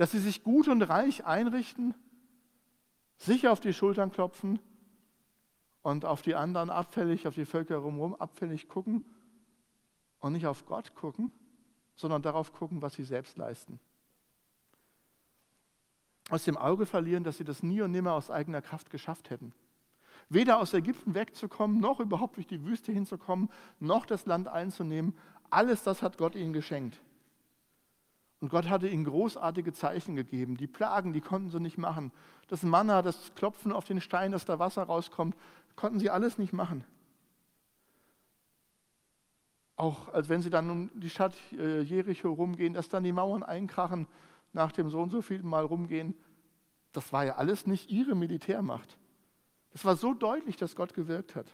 dass 0.01 0.13
sie 0.13 0.19
sich 0.19 0.43
gut 0.43 0.67
und 0.69 0.81
reich 0.81 1.27
einrichten, 1.27 1.95
sich 3.19 3.49
auf 3.49 3.61
die 3.61 3.75
Schultern 3.75 4.11
klopfen 4.11 4.59
und 5.83 6.07
auf 6.07 6.23
die 6.23 6.35
anderen 6.35 6.71
abfällig, 6.71 7.29
auf 7.29 7.35
die 7.35 7.45
Völker 7.45 7.83
drumherum 7.83 8.15
abfällig 8.15 8.67
gucken 8.67 9.05
und 10.21 10.33
nicht 10.33 10.47
auf 10.47 10.67
Gott 10.67 10.95
gucken, 10.95 11.33
sondern 11.97 12.23
darauf 12.23 12.53
gucken, 12.53 12.81
was 12.83 12.95
sie 12.95 13.05
selbst 13.05 13.37
leisten. 13.37 13.81
Aus 16.31 16.45
dem 16.45 16.57
Auge 16.57 16.87
verlieren, 16.87 17.25
dass 17.25 17.39
sie 17.39 17.45
das 17.45 17.63
nie 17.63 17.83
und 17.83 17.91
nimmer 17.91 18.13
aus 18.13 18.31
eigener 18.31 18.63
Kraft 18.63 18.91
geschafft 18.91 19.31
hätten. 19.31 19.53
Weder 20.29 20.61
aus 20.61 20.73
Ägypten 20.73 21.15
wegzukommen, 21.15 21.81
noch 21.81 21.99
überhaupt 21.99 22.37
durch 22.37 22.47
die 22.47 22.65
Wüste 22.65 22.93
hinzukommen, 22.93 23.51
noch 23.81 24.07
das 24.07 24.27
Land 24.27 24.47
einzunehmen. 24.47 25.17
Alles 25.51 25.83
das 25.83 26.03
hat 26.03 26.19
Gott 26.19 26.37
ihnen 26.37 26.53
geschenkt. 26.53 27.01
Und 28.39 28.49
Gott 28.49 28.69
hatte 28.69 28.89
ihnen 28.89 29.05
großartige 29.05 29.73
Zeichen 29.73 30.15
gegeben. 30.15 30.57
Die 30.57 30.69
Plagen, 30.69 31.13
die 31.13 31.21
konnten 31.21 31.51
sie 31.51 31.61
nicht 31.61 31.79
machen. 31.79 32.13
Das 32.49 32.63
Manna, 32.63 33.03
das 33.03 33.35
Klopfen 33.35 33.73
auf 33.73 33.85
den 33.85 34.01
Stein, 34.01 34.33
dass 34.33 34.45
da 34.45 34.59
Wasser 34.59 34.85
rauskommt, 34.85 35.37
konnten 35.75 35.99
sie 35.99 36.11
alles 36.11 36.39
nicht 36.39 36.53
machen. 36.53 36.85
Auch 39.81 40.12
als 40.12 40.29
wenn 40.29 40.43
sie 40.43 40.51
dann 40.51 40.71
um 40.71 40.90
die 40.95 41.11
Stadt 41.11 41.35
äh, 41.53 41.81
Jericho 41.81 42.31
rumgehen, 42.31 42.75
dass 42.75 42.88
dann 42.88 43.03
die 43.03 43.12
Mauern 43.12 43.43
einkrachen, 43.43 44.07
nach 44.53 44.73
dem 44.73 44.90
so 44.90 45.01
und 45.01 45.11
so 45.11 45.23
vielen 45.23 45.47
Mal 45.47 45.64
rumgehen. 45.64 46.14
Das 46.93 47.12
war 47.12 47.25
ja 47.25 47.37
alles 47.37 47.66
nicht 47.66 47.90
ihre 47.90 48.14
Militärmacht. 48.14 48.99
Das 49.73 49.85
war 49.85 49.97
so 49.97 50.12
deutlich, 50.12 50.57
dass 50.57 50.77
Gott 50.77 50.93
gewirkt 50.93 51.35
hat. 51.35 51.47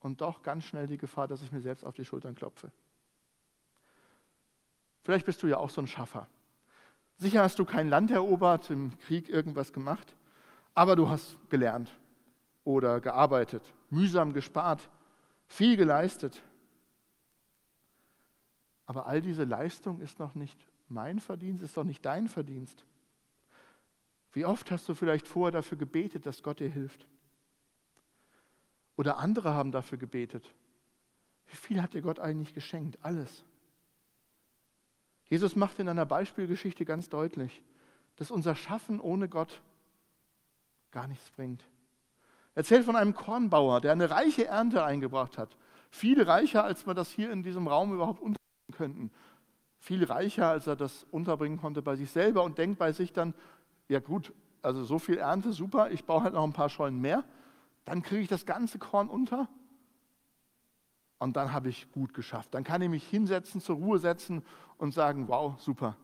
Und 0.00 0.20
doch 0.20 0.42
ganz 0.42 0.64
schnell 0.64 0.88
die 0.88 0.98
Gefahr, 0.98 1.28
dass 1.28 1.42
ich 1.42 1.52
mir 1.52 1.60
selbst 1.60 1.84
auf 1.84 1.94
die 1.94 2.04
Schultern 2.04 2.34
klopfe. 2.34 2.72
Vielleicht 5.02 5.26
bist 5.26 5.42
du 5.42 5.46
ja 5.46 5.58
auch 5.58 5.70
so 5.70 5.80
ein 5.80 5.86
Schaffer. 5.86 6.26
Sicher 7.16 7.42
hast 7.42 7.58
du 7.58 7.64
kein 7.64 7.88
Land 7.88 8.10
erobert, 8.10 8.70
im 8.70 8.98
Krieg 9.00 9.28
irgendwas 9.28 9.72
gemacht, 9.72 10.16
aber 10.74 10.96
du 10.96 11.08
hast 11.08 11.36
gelernt 11.50 11.94
oder 12.64 13.00
gearbeitet, 13.00 13.62
mühsam 13.90 14.32
gespart, 14.32 14.88
viel 15.52 15.76
geleistet. 15.76 16.42
Aber 18.86 19.06
all 19.06 19.20
diese 19.20 19.44
Leistung 19.44 20.00
ist 20.00 20.18
noch 20.18 20.34
nicht 20.34 20.58
mein 20.88 21.20
Verdienst, 21.20 21.62
ist 21.62 21.76
doch 21.76 21.84
nicht 21.84 22.04
dein 22.04 22.28
Verdienst. 22.28 22.84
Wie 24.32 24.46
oft 24.46 24.70
hast 24.70 24.88
du 24.88 24.94
vielleicht 24.94 25.28
vorher 25.28 25.52
dafür 25.52 25.78
gebetet, 25.78 26.26
dass 26.26 26.42
Gott 26.42 26.60
dir 26.60 26.70
hilft? 26.70 27.06
Oder 28.96 29.18
andere 29.18 29.54
haben 29.54 29.72
dafür 29.72 29.98
gebetet. 29.98 30.54
Wie 31.46 31.56
viel 31.56 31.82
hat 31.82 31.94
dir 31.94 32.02
Gott 32.02 32.18
eigentlich 32.18 32.54
geschenkt? 32.54 32.98
Alles. 33.02 33.44
Jesus 35.28 35.54
macht 35.54 35.78
in 35.78 35.88
einer 35.88 36.06
Beispielgeschichte 36.06 36.84
ganz 36.84 37.08
deutlich, 37.08 37.62
dass 38.16 38.30
unser 38.30 38.54
Schaffen 38.54 39.00
ohne 39.00 39.28
Gott 39.28 39.60
gar 40.90 41.06
nichts 41.06 41.30
bringt. 41.30 41.62
Er 42.54 42.58
erzählt 42.58 42.84
von 42.84 42.96
einem 42.96 43.14
Kornbauer, 43.14 43.80
der 43.80 43.92
eine 43.92 44.10
reiche 44.10 44.46
Ernte 44.46 44.84
eingebracht 44.84 45.38
hat. 45.38 45.56
Viel 45.90 46.22
reicher, 46.22 46.64
als 46.64 46.86
wir 46.86 46.94
das 46.94 47.10
hier 47.10 47.30
in 47.32 47.42
diesem 47.42 47.66
Raum 47.66 47.92
überhaupt 47.92 48.20
unterbringen 48.20 48.72
könnten. 48.72 49.10
Viel 49.78 50.04
reicher, 50.04 50.48
als 50.48 50.66
er 50.66 50.76
das 50.76 51.06
unterbringen 51.10 51.58
konnte 51.58 51.82
bei 51.82 51.96
sich 51.96 52.10
selber 52.10 52.44
und 52.44 52.58
denkt 52.58 52.78
bei 52.78 52.92
sich 52.92 53.12
dann, 53.12 53.34
ja 53.88 54.00
gut, 54.00 54.32
also 54.62 54.84
so 54.84 54.98
viel 54.98 55.18
Ernte, 55.18 55.52
super, 55.52 55.90
ich 55.90 56.04
baue 56.04 56.22
halt 56.22 56.34
noch 56.34 56.44
ein 56.44 56.52
paar 56.52 56.68
Scheunen 56.68 57.00
mehr, 57.00 57.24
dann 57.84 58.02
kriege 58.02 58.22
ich 58.22 58.28
das 58.28 58.46
ganze 58.46 58.78
Korn 58.78 59.08
unter 59.08 59.48
und 61.18 61.36
dann 61.36 61.52
habe 61.52 61.68
ich 61.68 61.90
gut 61.92 62.14
geschafft. 62.14 62.54
Dann 62.54 62.64
kann 62.64 62.82
ich 62.82 62.88
mich 62.88 63.06
hinsetzen, 63.06 63.60
zur 63.60 63.76
Ruhe 63.76 63.98
setzen 63.98 64.44
und 64.78 64.94
sagen, 64.94 65.28
wow, 65.28 65.60
super. 65.60 65.96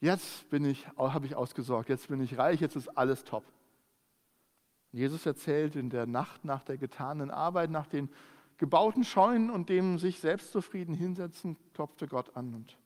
Jetzt 0.00 0.48
bin 0.50 0.64
ich, 0.64 0.86
habe 0.96 1.26
ich 1.26 1.34
ausgesorgt, 1.34 1.88
jetzt 1.88 2.08
bin 2.08 2.20
ich 2.20 2.38
reich, 2.38 2.60
jetzt 2.60 2.76
ist 2.76 2.96
alles 2.96 3.24
top. 3.24 3.44
Jesus 4.96 5.26
erzählt 5.26 5.76
in 5.76 5.90
der 5.90 6.06
Nacht 6.06 6.46
nach 6.46 6.62
der 6.62 6.78
getanen 6.78 7.30
Arbeit, 7.30 7.70
nach 7.70 7.86
den 7.86 8.08
gebauten 8.56 9.04
Scheunen 9.04 9.50
und 9.50 9.68
dem 9.68 9.98
sich 9.98 10.20
selbstzufrieden 10.20 10.94
hinsetzen, 10.94 11.58
klopfte 11.74 12.08
Gott 12.08 12.34
an 12.34 12.54
und 12.54 12.78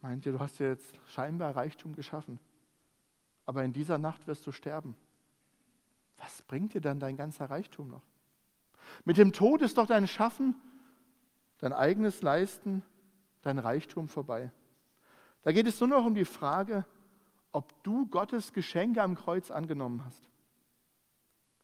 meint 0.00 0.24
ihr, 0.24 0.32
du 0.32 0.40
hast 0.40 0.58
ja 0.58 0.68
jetzt 0.68 0.94
scheinbar 1.08 1.54
Reichtum 1.54 1.94
geschaffen, 1.94 2.40
aber 3.44 3.62
in 3.62 3.74
dieser 3.74 3.98
Nacht 3.98 4.26
wirst 4.26 4.46
du 4.46 4.52
sterben. 4.52 4.96
Was 6.16 6.40
bringt 6.40 6.72
dir 6.72 6.80
dann 6.80 6.98
dein 6.98 7.18
ganzer 7.18 7.50
Reichtum 7.50 7.90
noch? 7.90 8.02
Mit 9.04 9.18
dem 9.18 9.34
Tod 9.34 9.60
ist 9.60 9.76
doch 9.76 9.86
dein 9.86 10.08
Schaffen, 10.08 10.54
dein 11.58 11.74
eigenes 11.74 12.22
Leisten, 12.22 12.82
dein 13.42 13.58
Reichtum 13.58 14.08
vorbei. 14.08 14.50
Da 15.42 15.52
geht 15.52 15.66
es 15.66 15.78
nur 15.78 15.90
noch 15.90 16.06
um 16.06 16.14
die 16.14 16.24
Frage, 16.24 16.86
ob 17.52 17.82
du 17.82 18.06
Gottes 18.06 18.52
Geschenke 18.52 19.02
am 19.02 19.14
Kreuz 19.14 19.50
angenommen 19.50 20.04
hast. 20.04 20.22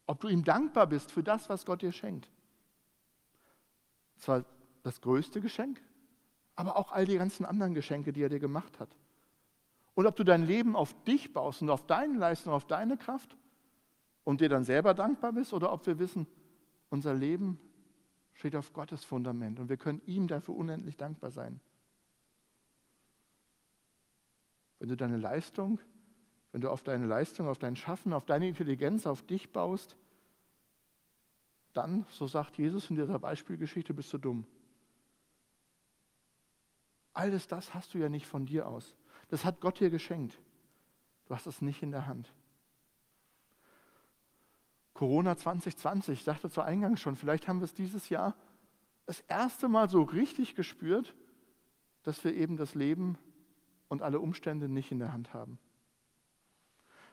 Ob 0.05 0.19
du 0.21 0.27
ihm 0.27 0.43
dankbar 0.43 0.87
bist 0.87 1.11
für 1.11 1.23
das, 1.23 1.49
was 1.49 1.65
Gott 1.65 1.81
dir 1.81 1.91
schenkt. 1.91 2.29
Zwar 4.17 4.45
das 4.83 5.01
größte 5.01 5.41
Geschenk, 5.41 5.81
aber 6.55 6.77
auch 6.77 6.91
all 6.91 7.05
die 7.05 7.17
ganzen 7.17 7.45
anderen 7.45 7.73
Geschenke, 7.73 8.13
die 8.13 8.21
er 8.21 8.29
dir 8.29 8.39
gemacht 8.39 8.79
hat. 8.79 8.89
Und 9.95 10.05
ob 10.05 10.15
du 10.15 10.23
dein 10.23 10.45
Leben 10.45 10.75
auf 10.75 10.93
dich 11.03 11.33
baust 11.33 11.61
und 11.61 11.69
auf 11.69 11.85
deine 11.85 12.17
Leistung, 12.17 12.53
auf 12.53 12.65
deine 12.65 12.97
Kraft 12.97 13.35
und 14.23 14.41
dir 14.41 14.49
dann 14.49 14.63
selber 14.63 14.93
dankbar 14.93 15.33
bist 15.33 15.53
oder 15.53 15.71
ob 15.73 15.85
wir 15.87 15.99
wissen, 15.99 16.27
unser 16.89 17.13
Leben 17.13 17.59
steht 18.33 18.55
auf 18.55 18.71
Gottes 18.73 19.03
Fundament 19.03 19.59
und 19.59 19.69
wir 19.69 19.77
können 19.77 20.01
ihm 20.05 20.27
dafür 20.27 20.55
unendlich 20.55 20.95
dankbar 20.95 21.31
sein. 21.31 21.59
Wenn 24.79 24.89
du 24.89 24.97
deine 24.97 25.17
Leistung, 25.17 25.79
wenn 26.51 26.61
du 26.61 26.69
auf 26.69 26.81
deine 26.81 27.05
Leistung, 27.05 27.47
auf 27.47 27.59
dein 27.59 27.75
Schaffen, 27.75 28.13
auf 28.13 28.25
deine 28.25 28.47
Intelligenz, 28.47 29.05
auf 29.05 29.21
dich 29.21 29.51
baust, 29.51 29.95
dann, 31.73 32.05
so 32.09 32.27
sagt 32.27 32.57
Jesus 32.57 32.89
in 32.89 32.95
dieser 32.95 33.19
Beispielgeschichte, 33.19 33.93
bist 33.93 34.11
du 34.13 34.17
dumm. 34.17 34.45
Alles 37.13 37.47
das 37.47 37.73
hast 37.73 37.93
du 37.93 37.97
ja 37.97 38.09
nicht 38.09 38.25
von 38.25 38.45
dir 38.45 38.67
aus. 38.67 38.95
Das 39.27 39.45
hat 39.45 39.59
Gott 39.59 39.79
dir 39.79 39.89
geschenkt. 39.89 40.39
Du 41.25 41.35
hast 41.35 41.45
es 41.45 41.61
nicht 41.61 41.83
in 41.83 41.91
der 41.91 42.07
Hand. 42.07 42.33
Corona 44.93 45.37
2020, 45.37 46.19
ich 46.19 46.23
sagte 46.25 46.49
zu 46.49 46.61
Eingang 46.61 46.97
schon, 46.97 47.15
vielleicht 47.15 47.47
haben 47.47 47.59
wir 47.59 47.65
es 47.65 47.73
dieses 47.73 48.09
Jahr 48.09 48.35
das 49.05 49.21
erste 49.21 49.69
Mal 49.69 49.89
so 49.89 50.01
richtig 50.01 50.55
gespürt, 50.55 51.15
dass 52.03 52.23
wir 52.23 52.33
eben 52.35 52.57
das 52.57 52.75
Leben 52.75 53.17
und 53.89 54.01
alle 54.01 54.19
Umstände 54.19 54.69
nicht 54.69 54.91
in 54.91 54.99
der 54.99 55.11
Hand 55.11 55.33
haben. 55.33 55.59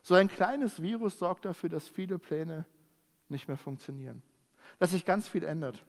So 0.02 0.14
ein 0.14 0.28
kleines 0.28 0.80
Virus 0.80 1.18
sorgt 1.18 1.44
dafür, 1.44 1.68
dass 1.68 1.88
viele 1.88 2.18
Pläne 2.18 2.64
nicht 3.28 3.48
mehr 3.48 3.56
funktionieren, 3.56 4.22
dass 4.78 4.92
sich 4.92 5.04
ganz 5.04 5.26
viel 5.26 5.42
ändert, 5.42 5.84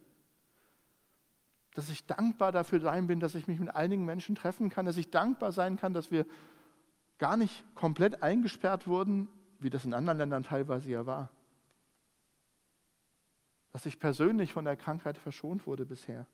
dass 1.75 1.89
ich 1.89 2.07
dankbar 2.07 2.51
dafür 2.51 2.79
sein 2.79 3.05
bin, 3.05 3.19
dass 3.19 3.35
ich 3.35 3.47
mich 3.47 3.59
mit 3.59 3.75
einigen 3.75 4.05
Menschen 4.05 4.33
treffen 4.33 4.71
kann, 4.71 4.87
dass 4.87 4.97
ich 4.97 5.11
dankbar 5.11 5.51
sein 5.51 5.77
kann, 5.77 5.93
dass 5.93 6.09
wir 6.09 6.25
gar 7.19 7.37
nicht 7.37 7.63
komplett 7.75 8.23
eingesperrt 8.23 8.87
wurden, 8.87 9.29
wie 9.59 9.69
das 9.69 9.85
in 9.85 9.93
anderen 9.93 10.17
Ländern 10.17 10.43
teilweise 10.43 10.89
ja 10.89 11.05
war 11.05 11.29
dass 13.77 13.85
ich 13.85 13.99
persönlich 13.99 14.53
von 14.53 14.65
der 14.65 14.75
Krankheit 14.75 15.19
verschont 15.19 15.67
wurde 15.67 15.85
bisher. 15.85 16.25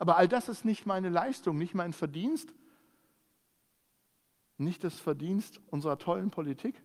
Aber 0.00 0.16
all 0.16 0.26
das 0.26 0.48
ist 0.48 0.64
nicht 0.64 0.84
meine 0.84 1.10
Leistung, 1.10 1.58
nicht 1.58 1.74
mein 1.74 1.92
Verdienst, 1.92 2.52
nicht 4.58 4.84
das 4.84 4.98
Verdienst 4.98 5.60
unserer 5.68 5.98
tollen 5.98 6.30
Politik, 6.30 6.82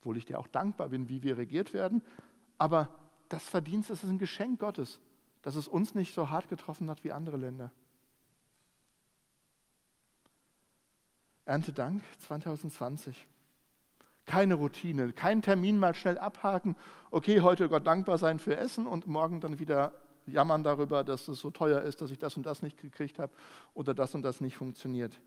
obwohl 0.00 0.16
ich 0.16 0.24
dir 0.24 0.38
auch 0.38 0.46
dankbar 0.46 0.90
bin, 0.90 1.08
wie 1.08 1.22
wir 1.22 1.36
regiert 1.36 1.72
werden, 1.72 2.02
aber 2.58 2.88
das 3.28 3.48
Verdienst 3.48 3.90
ist 3.90 4.04
ein 4.04 4.18
Geschenk 4.18 4.60
Gottes, 4.60 5.00
dass 5.42 5.56
es 5.56 5.68
uns 5.68 5.94
nicht 5.94 6.14
so 6.14 6.30
hart 6.30 6.48
getroffen 6.48 6.88
hat 6.90 7.04
wie 7.04 7.12
andere 7.12 7.36
Länder. 7.36 7.72
Erntedank 11.44 12.02
2020. 12.26 13.26
Keine 14.26 14.54
Routine, 14.54 15.12
kein 15.12 15.42
Termin 15.42 15.78
mal 15.78 15.94
schnell 15.94 16.18
abhaken. 16.18 16.74
Okay, 17.12 17.40
heute 17.40 17.68
Gott 17.68 17.86
dankbar 17.86 18.18
sein 18.18 18.40
für 18.40 18.56
Essen 18.56 18.86
und 18.86 19.06
morgen 19.06 19.40
dann 19.40 19.60
wieder 19.60 19.92
jammern 20.26 20.64
darüber, 20.64 21.04
dass 21.04 21.28
es 21.28 21.38
so 21.38 21.50
teuer 21.50 21.82
ist, 21.82 22.00
dass 22.00 22.10
ich 22.10 22.18
das 22.18 22.36
und 22.36 22.44
das 22.44 22.62
nicht 22.62 22.76
gekriegt 22.78 23.20
habe 23.20 23.32
oder 23.74 23.94
das 23.94 24.14
und 24.16 24.22
das 24.22 24.40
nicht 24.40 24.56
funktioniert. 24.56 25.20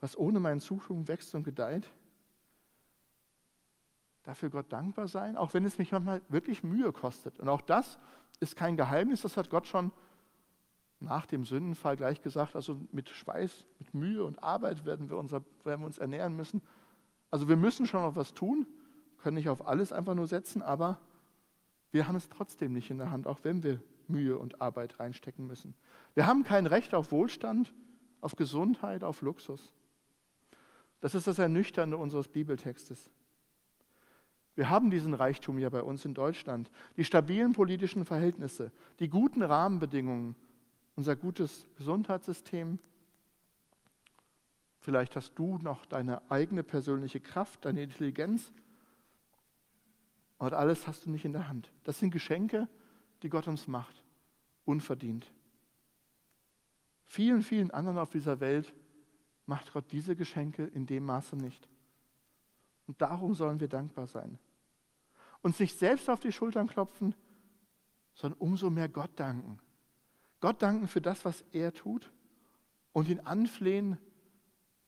Was 0.00 0.16
ohne 0.16 0.40
meinen 0.40 0.60
Zutun 0.60 1.08
wächst 1.08 1.34
und 1.34 1.44
gedeiht, 1.44 1.90
dafür 4.22 4.50
Gott 4.50 4.72
dankbar 4.72 5.08
sein, 5.08 5.36
auch 5.36 5.54
wenn 5.54 5.64
es 5.64 5.78
mich 5.78 5.92
manchmal 5.92 6.20
wirklich 6.28 6.62
Mühe 6.62 6.92
kostet. 6.92 7.38
Und 7.38 7.48
auch 7.48 7.62
das 7.62 7.98
ist 8.40 8.56
kein 8.56 8.76
Geheimnis, 8.76 9.22
das 9.22 9.36
hat 9.36 9.50
Gott 9.50 9.66
schon 9.66 9.92
nach 10.98 11.26
dem 11.26 11.44
Sündenfall 11.44 11.96
gleich 11.96 12.22
gesagt, 12.22 12.56
also 12.56 12.80
mit 12.90 13.08
Schweiß, 13.08 13.64
mit 13.78 13.94
Mühe 13.94 14.24
und 14.24 14.42
Arbeit 14.42 14.84
werden 14.84 15.08
wir, 15.10 15.16
unser, 15.16 15.42
werden 15.64 15.82
wir 15.82 15.86
uns 15.86 15.98
ernähren 15.98 16.34
müssen. 16.34 16.62
Also 17.30 17.48
wir 17.48 17.56
müssen 17.56 17.86
schon 17.86 18.02
noch 18.02 18.16
was 18.16 18.34
tun, 18.34 18.66
können 19.18 19.36
nicht 19.36 19.48
auf 19.48 19.66
alles 19.66 19.92
einfach 19.92 20.14
nur 20.14 20.26
setzen, 20.26 20.62
aber 20.62 20.98
wir 21.92 22.08
haben 22.08 22.16
es 22.16 22.28
trotzdem 22.28 22.72
nicht 22.72 22.90
in 22.90 22.98
der 22.98 23.10
Hand, 23.10 23.26
auch 23.26 23.40
wenn 23.42 23.62
wir 23.62 23.80
Mühe 24.08 24.38
und 24.38 24.60
Arbeit 24.60 24.98
reinstecken 25.00 25.46
müssen. 25.46 25.74
Wir 26.14 26.26
haben 26.26 26.44
kein 26.44 26.66
Recht 26.66 26.94
auf 26.94 27.12
Wohlstand, 27.12 27.72
auf 28.20 28.36
Gesundheit, 28.36 29.04
auf 29.04 29.22
Luxus. 29.22 29.72
Das 31.00 31.14
ist 31.14 31.26
das 31.26 31.38
Ernüchternde 31.38 31.96
unseres 31.96 32.28
Bibeltextes. 32.28 33.10
Wir 34.54 34.70
haben 34.70 34.90
diesen 34.90 35.12
Reichtum 35.12 35.58
ja 35.58 35.68
bei 35.68 35.82
uns 35.82 36.04
in 36.04 36.14
Deutschland. 36.14 36.70
Die 36.96 37.04
stabilen 37.04 37.52
politischen 37.52 38.04
Verhältnisse, 38.04 38.72
die 39.00 39.08
guten 39.08 39.42
Rahmenbedingungen, 39.42 40.34
unser 40.94 41.14
gutes 41.14 41.66
Gesundheitssystem, 41.76 42.78
Vielleicht 44.86 45.16
hast 45.16 45.36
du 45.36 45.58
noch 45.58 45.84
deine 45.84 46.22
eigene 46.30 46.62
persönliche 46.62 47.18
Kraft, 47.18 47.64
deine 47.64 47.82
Intelligenz. 47.82 48.52
Und 50.38 50.54
alles 50.54 50.86
hast 50.86 51.06
du 51.06 51.10
nicht 51.10 51.24
in 51.24 51.32
der 51.32 51.48
Hand. 51.48 51.72
Das 51.82 51.98
sind 51.98 52.12
Geschenke, 52.12 52.68
die 53.24 53.28
Gott 53.28 53.48
uns 53.48 53.66
macht, 53.66 54.04
unverdient. 54.64 55.26
Vielen, 57.04 57.42
vielen 57.42 57.72
anderen 57.72 57.98
auf 57.98 58.10
dieser 58.10 58.38
Welt 58.38 58.72
macht 59.46 59.72
Gott 59.72 59.90
diese 59.92 60.16
Geschenke 60.16 60.64
in 60.64 60.86
dem 60.86 61.06
Maße 61.06 61.36
nicht. 61.36 61.68
Und 62.86 63.00
darum 63.00 63.34
sollen 63.34 63.60
wir 63.60 63.68
dankbar 63.68 64.06
sein. 64.06 64.38
Uns 65.42 65.58
nicht 65.58 65.78
selbst 65.78 66.10
auf 66.10 66.20
die 66.20 66.32
Schultern 66.32 66.66
klopfen, 66.66 67.14
sondern 68.14 68.40
umso 68.40 68.70
mehr 68.70 68.88
Gott 68.88 69.10
danken. 69.16 69.60
Gott 70.40 70.62
danken 70.62 70.88
für 70.88 71.00
das, 71.00 71.24
was 71.24 71.44
er 71.52 71.72
tut 71.72 72.12
und 72.92 73.08
ihn 73.08 73.20
anflehen, 73.20 73.98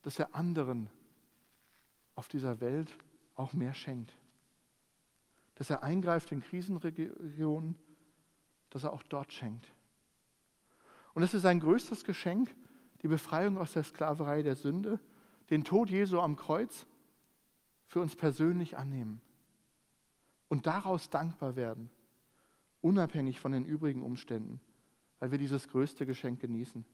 dass 0.02 0.18
er 0.18 0.34
anderen 0.34 0.90
auf 2.14 2.28
dieser 2.28 2.60
Welt 2.60 2.90
auch 3.34 3.52
mehr 3.52 3.74
schenkt. 3.74 4.16
Dass 5.54 5.70
er 5.70 5.82
eingreift 5.82 6.32
in 6.32 6.42
Krisenregionen, 6.42 7.76
dass 8.70 8.84
er 8.84 8.92
auch 8.92 9.02
dort 9.04 9.32
schenkt. 9.32 9.72
Und 11.14 11.22
es 11.22 11.34
ist 11.34 11.42
sein 11.42 11.60
größtes 11.60 12.04
Geschenk, 12.04 12.54
die 13.02 13.08
Befreiung 13.08 13.58
aus 13.58 13.72
der 13.72 13.84
Sklaverei 13.84 14.42
der 14.42 14.56
Sünde, 14.56 15.00
den 15.50 15.64
Tod 15.64 15.90
Jesu 15.90 16.20
am 16.20 16.36
Kreuz 16.36 16.86
für 17.86 18.00
uns 18.00 18.16
persönlich 18.16 18.76
annehmen 18.76 19.20
und 20.48 20.66
daraus 20.66 21.10
dankbar 21.10 21.56
werden, 21.56 21.90
unabhängig 22.80 23.40
von 23.40 23.52
den 23.52 23.64
übrigen 23.64 24.02
Umständen, 24.02 24.60
weil 25.18 25.30
wir 25.30 25.38
dieses 25.38 25.68
größte 25.68 26.06
Geschenk 26.06 26.40
genießen. 26.40 26.84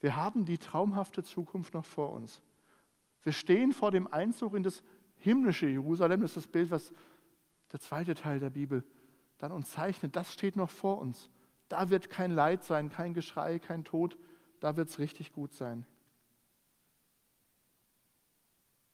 Wir 0.00 0.16
haben 0.16 0.44
die 0.44 0.58
traumhafte 0.58 1.22
Zukunft 1.22 1.74
noch 1.74 1.84
vor 1.84 2.12
uns. 2.12 2.42
Wir 3.22 3.32
stehen 3.32 3.72
vor 3.72 3.90
dem 3.90 4.06
Einzug 4.12 4.54
in 4.54 4.62
das 4.62 4.82
himmlische 5.16 5.66
Jerusalem, 5.66 6.22
das 6.22 6.30
ist 6.30 6.36
das 6.36 6.46
Bild, 6.46 6.70
was 6.70 6.92
der 7.72 7.80
zweite 7.80 8.14
Teil 8.14 8.40
der 8.40 8.50
Bibel 8.50 8.84
dann 9.38 9.52
uns 9.52 9.70
zeichnet. 9.70 10.16
Das 10.16 10.32
steht 10.32 10.56
noch 10.56 10.70
vor 10.70 10.98
uns. 10.98 11.30
Da 11.68 11.90
wird 11.90 12.10
kein 12.10 12.32
Leid 12.32 12.64
sein, 12.64 12.90
kein 12.90 13.14
Geschrei, 13.14 13.58
kein 13.58 13.84
Tod. 13.84 14.18
Da 14.60 14.76
wird 14.76 14.90
es 14.90 14.98
richtig 14.98 15.32
gut 15.32 15.52
sein. 15.52 15.86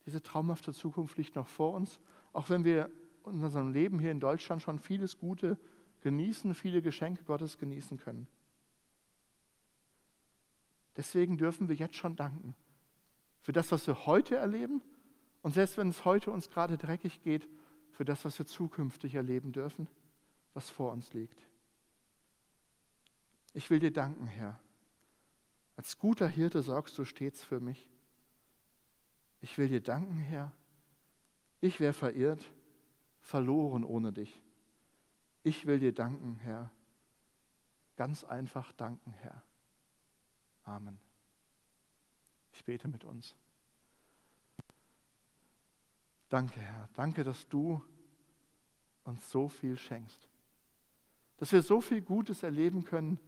Diese 0.07 0.22
traumhafte 0.22 0.72
Zukunft 0.72 1.18
liegt 1.18 1.35
noch 1.35 1.48
vor 1.48 1.74
uns, 1.74 1.98
auch 2.33 2.48
wenn 2.48 2.64
wir 2.64 2.90
in 3.26 3.42
unserem 3.42 3.72
Leben 3.72 3.98
hier 3.98 4.12
in 4.12 4.20
Deutschland 4.20 4.62
schon 4.62 4.79
vieles 4.79 5.18
Gute 5.18 5.59
genießen, 6.00 6.55
viele 6.55 6.81
Geschenke 6.81 7.24
Gottes 7.24 7.59
genießen 7.59 7.98
können. 7.98 8.29
Deswegen 10.96 11.37
dürfen 11.37 11.68
wir 11.68 11.74
jetzt 11.74 11.96
schon 11.96 12.14
danken 12.14 12.55
für 13.42 13.52
das, 13.52 13.70
was 13.72 13.87
wir 13.87 14.07
heute 14.07 14.37
erleben 14.37 14.83
und 15.42 15.52
selbst 15.52 15.76
wenn 15.76 15.88
es 15.88 16.05
heute 16.05 16.31
uns 16.31 16.48
gerade 16.48 16.79
dreckig 16.79 17.20
geht, 17.20 17.48
für 17.90 18.05
das, 18.05 18.24
was 18.24 18.38
wir 18.38 18.46
zukünftig 18.46 19.14
erleben 19.14 19.52
dürfen, 19.52 19.88
was 20.55 20.68
vor 20.70 20.92
uns 20.92 21.12
liegt. 21.12 21.46
Ich 23.55 23.70
will 23.70 23.79
dir 23.79 23.92
danken, 23.92 24.26
Herr. 24.26 24.61
Als 25.76 25.98
guter 25.98 26.26
Hirte 26.26 26.62
sorgst 26.62 26.96
du 26.98 27.04
stets 27.04 27.44
für 27.44 27.60
mich. 27.60 27.86
Ich 29.40 29.58
will 29.58 29.68
dir 29.68 29.82
danken, 29.82 30.16
Herr. 30.18 30.52
Ich 31.60 31.80
wäre 31.80 31.92
verirrt, 31.92 32.42
verloren 33.20 33.84
ohne 33.84 34.12
dich. 34.12 34.40
Ich 35.42 35.66
will 35.66 35.78
dir 35.78 35.92
danken, 35.94 36.36
Herr. 36.36 36.70
Ganz 37.96 38.24
einfach 38.24 38.72
danken, 38.72 39.12
Herr. 39.20 39.42
Amen. 40.64 40.98
Ich 42.52 42.64
bete 42.64 42.88
mit 42.88 43.04
uns. 43.04 43.34
Danke, 46.28 46.60
Herr. 46.60 46.88
Danke, 46.94 47.22
dass 47.22 47.46
du 47.48 47.82
uns 49.04 49.30
so 49.30 49.48
viel 49.48 49.78
schenkst. 49.78 50.28
Dass 51.36 51.52
wir 51.52 51.62
so 51.62 51.80
viel 51.80 52.02
Gutes 52.02 52.42
erleben 52.42 52.84
können, 52.84 53.20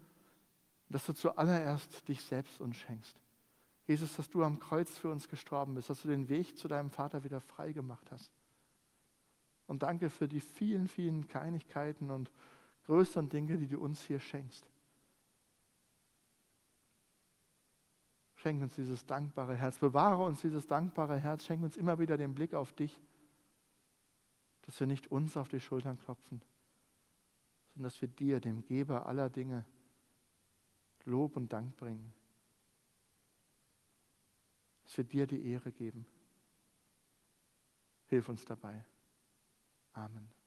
dass 0.89 1.05
du 1.07 1.13
zuallererst 1.13 2.09
dich 2.09 2.23
selbst 2.23 2.61
uns 2.61 2.77
schenkst. 2.77 3.17
Jesus, 3.87 4.17
dass 4.17 4.29
du 4.29 4.43
am 4.45 4.59
Kreuz 4.59 4.97
für 4.99 5.11
uns 5.11 5.29
gestorben 5.29 5.75
bist, 5.75 5.91
dass 5.91 6.03
du 6.03 6.09
den 6.09 6.29
Weg 6.29 6.59
zu 6.59 6.69
deinem 6.69 6.91
Vater 6.91 7.25
wieder 7.25 7.41
frei 7.41 7.73
gemacht 7.73 8.11
hast. 8.11 8.31
Und 9.67 9.83
danke 9.83 10.11
für 10.11 10.29
die 10.29 10.41
vielen, 10.41 10.89
vielen 10.89 11.27
Kleinigkeiten 11.29 12.11
und 12.11 12.31
größeren 12.85 13.29
Dinge, 13.29 13.59
die 13.59 13.69
du 13.69 13.79
uns 13.79 14.03
hier 14.03 14.19
schenkst. 14.19 14.67
Schenk 18.37 18.63
uns 18.63 18.75
dieses 18.77 19.05
dankbare 19.05 19.57
Herz, 19.57 19.79
bewahre 19.79 20.25
uns 20.25 20.41
dieses 20.41 20.67
dankbare 20.67 21.19
Herz, 21.19 21.45
schenk 21.45 21.63
uns 21.63 21.77
immer 21.77 21.99
wieder 21.99 22.17
den 22.17 22.35
Blick 22.35 22.55
auf 22.55 22.73
dich, 22.73 22.99
dass 24.63 24.79
wir 24.81 24.87
nicht 24.87 25.11
uns 25.11 25.37
auf 25.37 25.49
die 25.49 25.61
Schultern 25.61 25.99
klopfen, 25.99 26.41
sondern 27.75 27.91
dass 27.91 28.01
wir 28.01 28.09
dir, 28.09 28.39
dem 28.41 28.65
Geber 28.65 29.07
aller 29.07 29.29
Dinge, 29.29 29.65
Lob 31.09 31.37
und 31.37 31.53
Dank 31.53 31.77
bringen 31.77 32.15
dass 34.89 34.97
wir 34.97 35.05
dir 35.05 35.27
die 35.27 35.45
Ehre 35.51 35.71
geben. 35.71 36.07
Hilf 38.07 38.27
uns 38.31 38.43
dabei. 38.47 38.83
Amen. 39.93 40.38